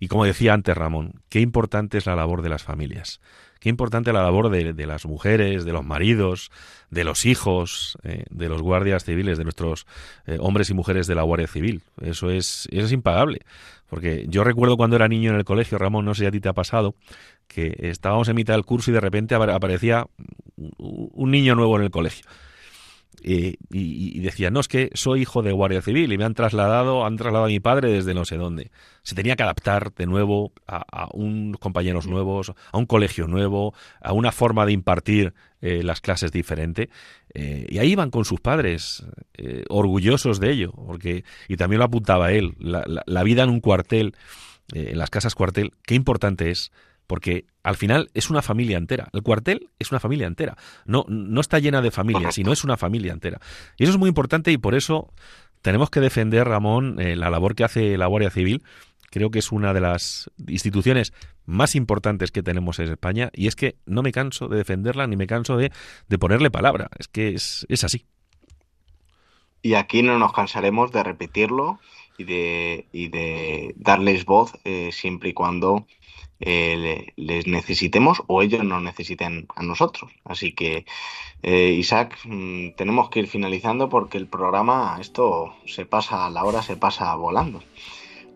[0.00, 3.20] Y como decía antes Ramón, qué importante es la labor de las familias.
[3.60, 6.50] Qué importante la labor de, de las mujeres, de los maridos,
[6.90, 9.86] de los hijos, eh, de los guardias civiles, de nuestros
[10.26, 11.82] eh, hombres y mujeres de la Guardia Civil.
[12.00, 13.40] Eso es, eso es impagable.
[13.88, 16.40] Porque yo recuerdo cuando era niño en el colegio, Ramón, no sé si a ti
[16.40, 16.94] te ha pasado,
[17.48, 20.06] que estábamos en mitad del curso y de repente aparecía
[20.56, 22.24] un niño nuevo en el colegio
[23.22, 27.16] y, decía, no, es que soy hijo de Guardia Civil y me han trasladado, han
[27.16, 28.70] trasladado a mi padre desde no sé dónde.
[29.02, 34.12] Se tenía que adaptar de nuevo a, unos compañeros nuevos, a un colegio nuevo, a
[34.12, 36.88] una forma de impartir eh, las clases diferente.
[37.34, 39.04] Eh, y ahí iban con sus padres,
[39.34, 43.60] eh, orgullosos de ello, porque, y también lo apuntaba él, la, la vida en un
[43.60, 44.14] cuartel,
[44.72, 46.70] en las casas cuartel, qué importante es
[47.10, 49.08] porque al final es una familia entera.
[49.12, 50.56] El cuartel es una familia entera.
[50.84, 53.40] No, no está llena de familias, sino es una familia entera.
[53.76, 55.12] Y eso es muy importante y por eso
[55.60, 58.62] tenemos que defender, Ramón, eh, la labor que hace la Guardia Civil.
[59.10, 61.12] Creo que es una de las instituciones
[61.46, 65.16] más importantes que tenemos en España y es que no me canso de defenderla ni
[65.16, 65.72] me canso de,
[66.16, 66.90] ponerle palabra.
[66.96, 68.04] Es que es, así.
[69.62, 71.80] Y aquí no nos cansaremos de repetirlo
[72.18, 75.86] y de, y de darles voz eh, siempre y cuando
[76.40, 80.10] eh, les necesitemos o ellos nos necesiten a nosotros.
[80.24, 80.86] Así que,
[81.42, 86.62] eh, Isaac, mm, tenemos que ir finalizando porque el programa, esto se pasa, la hora
[86.62, 87.62] se pasa volando.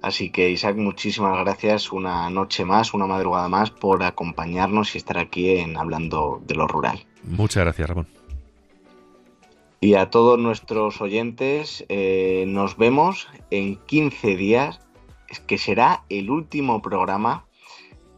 [0.03, 5.17] Así que, Isaac, muchísimas gracias una noche más, una madrugada más por acompañarnos y estar
[5.17, 7.07] aquí en Hablando de lo Rural.
[7.23, 8.07] Muchas gracias, Ramón.
[9.81, 14.81] Y a todos nuestros oyentes, eh, nos vemos en 15 días,
[15.47, 17.47] que será el último programa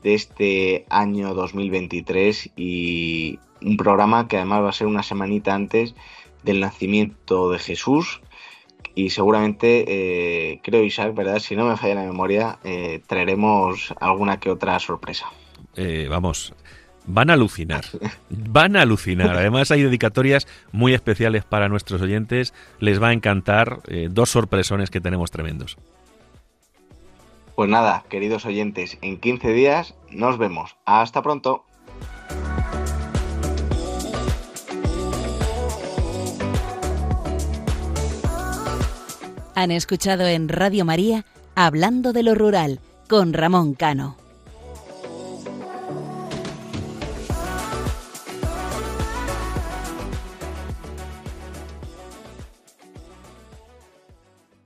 [0.07, 5.97] de este año 2023 y un programa que además va a ser una semanita antes
[6.45, 8.21] del nacimiento de Jesús
[8.95, 11.41] y seguramente, eh, creo Isaac, ¿verdad?
[11.41, 15.27] Si no me falla la memoria, eh, traeremos alguna que otra sorpresa.
[15.75, 16.55] Eh, vamos,
[17.05, 17.85] van a alucinar,
[18.31, 19.37] van a alucinar.
[19.37, 23.81] Además hay dedicatorias muy especiales para nuestros oyentes, les va a encantar
[24.11, 25.77] dos sorpresones que tenemos tremendos.
[27.57, 30.77] Pues nada, queridos oyentes, en 15 días nos vemos.
[30.85, 31.65] Hasta pronto.
[39.55, 42.79] Han escuchado en Radio María Hablando de lo Rural
[43.09, 44.26] con Ramón Cano.